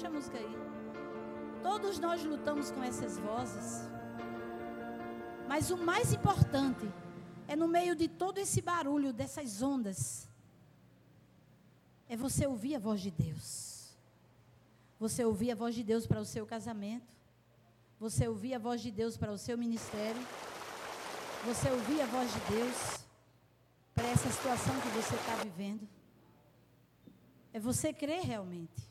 Deixa 0.02 0.16
a 0.16 0.18
música 0.18 0.38
aí. 0.40 0.56
Todos 1.62 2.00
nós 2.00 2.24
lutamos 2.24 2.72
com 2.72 2.84
essas 2.84 3.20
vozes. 3.20 3.88
Mas 5.48 5.70
o 5.70 5.78
mais 5.78 6.12
importante 6.12 6.92
é 7.48 7.56
no 7.56 7.68
meio 7.68 7.96
de 7.96 8.08
todo 8.08 8.40
esse 8.40 8.64
barulho, 8.64 9.14
dessas 9.14 9.62
ondas, 9.62 10.28
é 12.10 12.18
você 12.18 12.48
ouvir 12.48 12.74
a 12.78 12.80
voz 12.80 13.00
de 13.00 13.12
Deus. 13.12 13.92
Você 15.00 15.24
ouvir 15.24 15.52
a 15.52 15.56
voz 15.56 15.76
de 15.76 15.84
Deus 15.84 16.08
para 16.08 16.20
o 16.20 16.26
seu 16.26 16.48
casamento. 16.48 17.14
Você 18.00 18.28
ouvir 18.28 18.56
a 18.56 18.60
voz 18.60 18.82
de 18.82 18.90
Deus 18.90 19.18
para 19.18 19.32
o 19.32 19.38
seu 19.38 19.56
ministério. 19.56 20.26
Você 21.46 21.70
ouvir 21.70 22.02
a 22.02 22.08
voz 22.08 22.34
de 22.34 22.40
Deus 22.56 23.06
para 23.94 24.08
essa 24.08 24.32
situação 24.32 24.74
que 24.82 24.90
você 25.00 25.14
está 25.14 25.36
vivendo. 25.44 25.88
É 27.54 27.60
você 27.60 27.94
crer 27.94 28.24
realmente. 28.24 28.91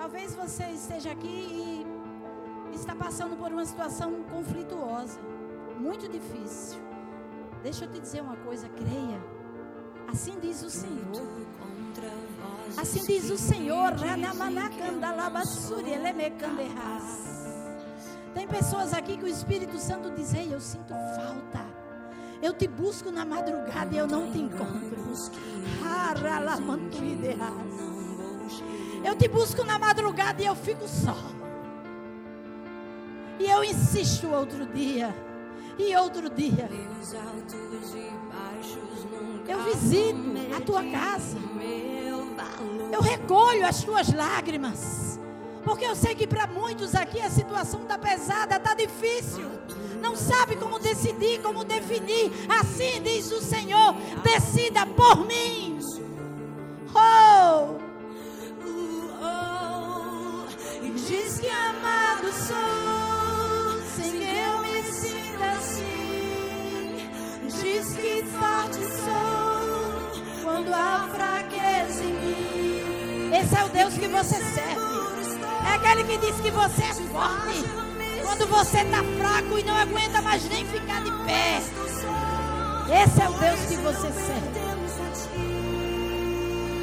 Talvez 0.00 0.34
você 0.34 0.64
esteja 0.70 1.12
aqui 1.12 1.84
e 2.72 2.74
está 2.74 2.94
passando 2.94 3.36
por 3.36 3.52
uma 3.52 3.66
situação 3.66 4.24
conflituosa, 4.30 5.20
muito 5.78 6.08
difícil. 6.08 6.80
Deixa 7.62 7.84
eu 7.84 7.90
te 7.90 8.00
dizer 8.00 8.22
uma 8.22 8.36
coisa, 8.36 8.66
creia. 8.70 9.22
Assim 10.08 10.38
diz 10.40 10.62
o 10.62 10.70
Senhor. 10.70 11.22
Assim 12.78 13.04
diz 13.04 13.28
o 13.28 13.36
Senhor. 13.36 13.92
Tem 18.32 18.48
pessoas 18.48 18.94
aqui 18.94 19.18
que 19.18 19.24
o 19.24 19.28
Espírito 19.28 19.78
Santo 19.78 20.10
diz: 20.12 20.32
Ei, 20.32 20.54
eu 20.54 20.60
sinto 20.62 20.94
falta. 21.14 21.60
Eu 22.40 22.54
te 22.54 22.66
busco 22.66 23.10
na 23.10 23.26
madrugada 23.26 23.94
e 23.94 23.98
eu 23.98 24.06
não 24.06 24.32
te 24.32 24.38
encontro. 24.38 24.96
Eu 29.04 29.14
te 29.14 29.28
busco 29.28 29.64
na 29.64 29.78
madrugada 29.78 30.42
e 30.42 30.46
eu 30.46 30.54
fico 30.54 30.86
só. 30.86 31.16
E 33.38 33.50
eu 33.50 33.64
insisto 33.64 34.28
outro 34.28 34.66
dia. 34.66 35.14
E 35.78 35.96
outro 35.96 36.28
dia. 36.28 36.68
Eu 39.48 39.64
visito 39.64 40.18
a 40.54 40.60
tua 40.60 40.84
casa. 40.84 41.38
Eu 42.92 43.00
recolho 43.00 43.66
as 43.66 43.82
tuas 43.82 44.12
lágrimas. 44.12 45.18
Porque 45.64 45.84
eu 45.84 45.94
sei 45.94 46.14
que 46.14 46.26
para 46.26 46.46
muitos 46.46 46.94
aqui 46.94 47.20
a 47.20 47.30
situação 47.30 47.82
está 47.82 47.98
pesada, 47.98 48.56
está 48.56 48.74
difícil. 48.74 49.50
Não 50.00 50.16
sabe 50.16 50.56
como 50.56 50.78
decidir, 50.78 51.40
como 51.42 51.64
definir. 51.64 52.30
Assim 52.48 53.02
diz 53.02 53.30
o 53.32 53.40
Senhor: 53.40 53.94
decida 54.22 54.86
por 54.86 55.26
mim. 55.26 55.78
Oh! 56.94 57.89
Que 61.40 61.48
amado 61.48 62.30
sou, 62.32 63.80
sem 63.96 64.12
eu 64.22 64.58
me 64.58 64.82
sinta 64.92 65.44
assim. 65.56 67.08
Diz 67.44 67.96
que 67.96 68.22
forte 68.24 68.84
sou, 69.04 70.44
quando 70.44 70.72
há 70.74 71.08
fraqueza 71.14 72.04
em 72.04 72.12
mim. 72.12 73.34
Esse 73.34 73.56
é 73.56 73.64
o 73.64 73.68
Deus 73.70 73.94
que 73.94 74.08
você 74.08 74.36
serve. 74.36 74.90
É 75.66 75.74
aquele 75.76 76.04
que 76.04 76.18
diz 76.18 76.36
que 76.40 76.50
você 76.50 76.82
é 76.82 76.94
forte. 77.10 77.64
Quando 78.22 78.46
você 78.46 78.80
está 78.82 78.98
fraco 79.18 79.58
e 79.58 79.64
não 79.64 79.76
aguenta 79.76 80.20
mais 80.20 80.46
nem 80.48 80.66
ficar 80.66 81.02
de 81.02 81.10
pé. 81.24 81.62
Esse 83.02 83.22
é 83.22 83.28
o 83.28 83.32
Deus 83.32 83.60
que 83.60 83.76
você 83.76 84.12
serve. 84.12 84.60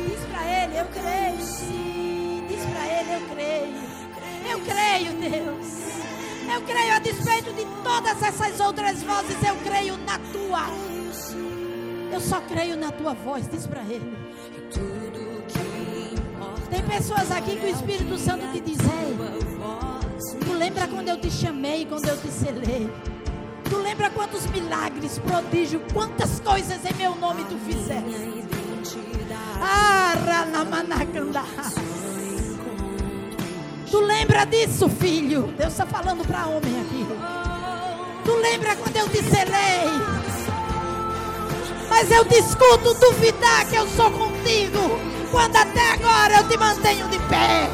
Diz 0.07 0.25
para 0.31 0.45
ele, 0.45 0.79
eu 0.79 0.85
creio. 0.85 1.37
Diz 2.47 2.65
para 2.65 2.87
ele, 2.87 3.13
eu 3.13 3.21
creio. 3.35 3.86
Eu 4.49 4.59
creio, 4.61 5.13
Deus. 5.13 5.67
Eu 6.53 6.61
creio 6.61 6.93
a 6.93 6.99
despeito 6.99 7.51
de 7.53 7.65
todas 7.83 8.21
essas 8.23 8.59
outras 8.59 9.03
vozes. 9.03 9.37
Eu 9.43 9.55
creio 9.57 9.97
na 9.97 10.17
tua. 10.31 10.67
Eu 12.11 12.21
só 12.21 12.39
creio 12.41 12.77
na 12.77 12.91
tua 12.91 13.13
voz. 13.13 13.47
Diz 13.49 13.67
para 13.67 13.81
ele. 13.81 14.17
Tem 16.69 16.81
pessoas 16.83 17.31
aqui 17.31 17.55
que 17.55 17.65
o 17.65 17.69
Espírito 17.69 18.17
Santo 18.17 18.51
te 18.51 18.59
diz: 18.61 18.77
Ei, 18.79 20.39
tu 20.39 20.53
lembra 20.53 20.87
quando 20.87 21.09
eu 21.09 21.19
te 21.19 21.29
chamei, 21.29 21.85
quando 21.85 22.07
eu 22.07 22.17
te 22.17 22.29
selei? 22.29 22.89
Tu 23.69 23.77
lembra 23.77 24.09
quantos 24.09 24.45
milagres, 24.47 25.19
prodígio, 25.19 25.81
quantas 25.93 26.39
coisas 26.39 26.79
em 26.85 26.93
meu 26.93 27.15
nome 27.15 27.43
tu 27.45 27.57
fizeste? 27.57 28.47
Ah, 29.61 30.13
Ranamanacandá. 30.25 31.43
Tu 33.89 33.99
lembra 34.01 34.45
disso, 34.45 34.89
filho? 34.89 35.43
Deus 35.57 35.71
está 35.71 35.85
falando 35.85 36.25
para 36.27 36.45
homem 36.47 36.81
aqui. 36.81 37.07
Tu 38.25 38.35
lembra 38.35 38.75
quando 38.75 38.97
eu 38.97 39.07
te 39.09 39.23
selei? 39.23 39.87
Mas 41.89 42.11
eu 42.11 42.25
te 42.25 42.35
escuto 42.35 42.93
duvidar 42.95 43.65
que 43.69 43.75
eu 43.75 43.87
sou 43.87 44.11
contigo. 44.11 44.99
Quando 45.31 45.55
até 45.55 45.93
agora 45.93 46.37
eu 46.37 46.47
te 46.49 46.57
mantenho 46.57 47.07
de 47.07 47.17
pé. 47.19 47.69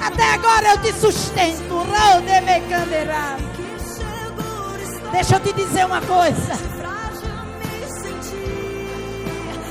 Até 0.00 0.32
agora 0.32 0.68
eu 0.70 0.78
te 0.78 0.92
sustento. 0.92 1.86
Deixa 5.10 5.36
eu 5.36 5.40
te 5.40 5.52
dizer 5.52 5.86
uma 5.86 6.00
coisa. 6.00 6.56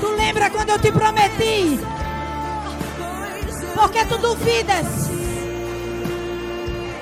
Tu 0.00 0.08
lembra 0.16 0.50
quando 0.50 0.70
eu 0.70 0.78
te 0.78 0.92
prometi? 0.92 1.80
Porque 3.74 4.04
tu 4.04 4.18
duvidas. 4.18 5.11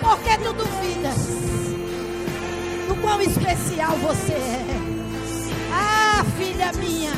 Porque 0.01 0.39
tu 0.39 0.53
duvidas 0.53 1.17
do 2.89 2.97
quão 3.03 3.21
especial 3.21 3.97
você 3.99 4.33
é. 4.33 4.67
Ah, 5.73 6.25
filha 6.37 6.73
minha, 6.73 7.13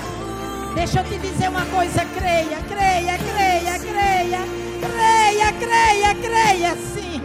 deixa 0.74 1.01
eu 1.01 1.05
te 1.05 1.18
dizer 1.18 1.49
uma 1.49 1.64
coisa: 1.66 2.05
creia, 2.05 2.59
creia, 2.68 3.18
creia, 3.18 3.78
creia, 3.78 4.41
creia, 4.80 5.53
creia, 5.53 6.14
creia, 6.14 6.76
sim. 6.76 7.22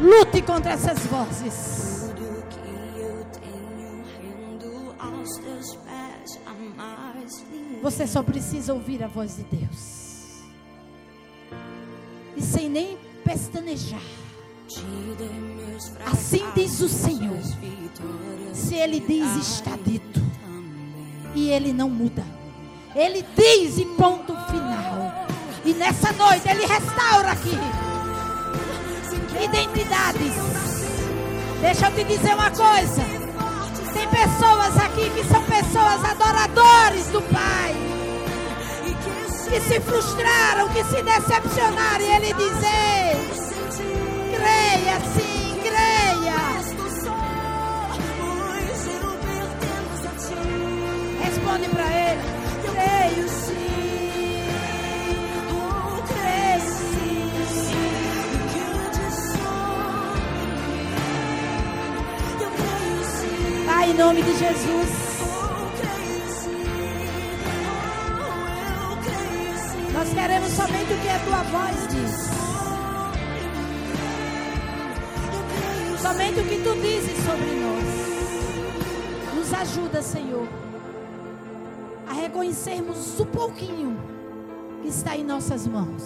Lute 0.00 0.42
contra 0.42 0.72
essas 0.72 0.98
vozes. 1.06 1.80
Você 7.82 8.06
só 8.06 8.22
precisa 8.22 8.74
ouvir 8.74 9.02
a 9.02 9.06
voz 9.06 9.36
de 9.36 9.44
Deus. 9.44 10.42
E 12.36 12.42
sem 12.42 12.68
nem 12.68 12.98
pestanejar. 13.30 14.00
Assim 16.12 16.42
diz 16.56 16.80
o 16.80 16.88
Senhor. 16.88 17.38
Se 18.52 18.74
Ele 18.74 18.98
diz, 18.98 19.36
está 19.36 19.76
dito. 19.84 20.20
E 21.34 21.48
Ele 21.48 21.72
não 21.72 21.88
muda. 21.88 22.24
Ele 22.94 23.24
diz 23.36 23.78
e 23.78 23.84
ponto 23.84 24.34
final. 24.46 25.26
E 25.64 25.72
nessa 25.74 26.12
noite 26.12 26.48
Ele 26.48 26.66
restaura 26.66 27.30
aqui 27.30 27.56
identidades. 29.42 30.34
Deixa 31.60 31.86
eu 31.86 31.94
te 31.94 32.04
dizer 32.04 32.34
uma 32.34 32.50
coisa. 32.50 33.02
Tem 33.92 34.08
pessoas 34.08 34.76
aqui 34.76 35.08
que 35.10 35.24
são 35.24 35.42
pessoas 35.44 36.04
adoradores 36.04 37.06
do 37.08 37.22
Pai. 37.22 37.99
Que 39.50 39.60
se 39.60 39.80
frustraram, 39.80 40.68
que 40.68 40.84
se 40.84 41.02
decepcionaram. 41.02 42.04
E 42.04 42.12
Ele 42.12 42.32
diz: 42.34 42.62
Ei, 42.62 43.16
creia 44.36 45.00
sim, 45.12 45.60
creia. 45.60 46.40
Responde 51.24 51.68
para 51.68 51.86
ele. 51.86 52.22
Creio 52.72 53.28
sim. 53.28 53.60
Pai, 63.66 63.90
em 63.90 63.94
nome 63.94 64.22
de 64.22 64.32
Jesus. 64.38 65.09
Somente 70.60 70.92
o 70.92 71.00
que 71.00 71.08
a 71.08 71.18
tua 71.24 71.42
voz 71.44 71.88
diz. 71.88 72.50
somente 76.00 76.40
o 76.40 76.44
que 76.48 76.62
tu 76.62 76.74
dizes 76.80 77.16
sobre 77.24 77.50
nós. 77.60 77.84
Nos 79.36 79.52
ajuda, 79.52 80.02
Senhor, 80.02 80.48
a 82.06 82.12
reconhecermos 82.12 83.20
o 83.20 83.26
pouquinho 83.26 83.96
que 84.82 84.88
está 84.88 85.16
em 85.16 85.24
nossas 85.24 85.66
mãos. 85.66 86.02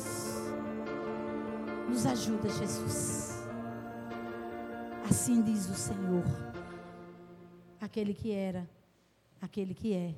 Nos 1.88 2.06
ajuda, 2.06 2.48
Jesus. 2.48 3.44
Assim 5.08 5.42
diz 5.42 5.68
o 5.68 5.74
Senhor, 5.74 6.24
aquele 7.80 8.14
que 8.14 8.32
era, 8.32 8.68
aquele 9.40 9.74
que 9.74 9.94
é 9.94 10.14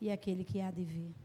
e 0.00 0.10
aquele 0.10 0.44
que 0.44 0.60
há 0.60 0.70
de 0.70 0.84
vir. 0.84 1.21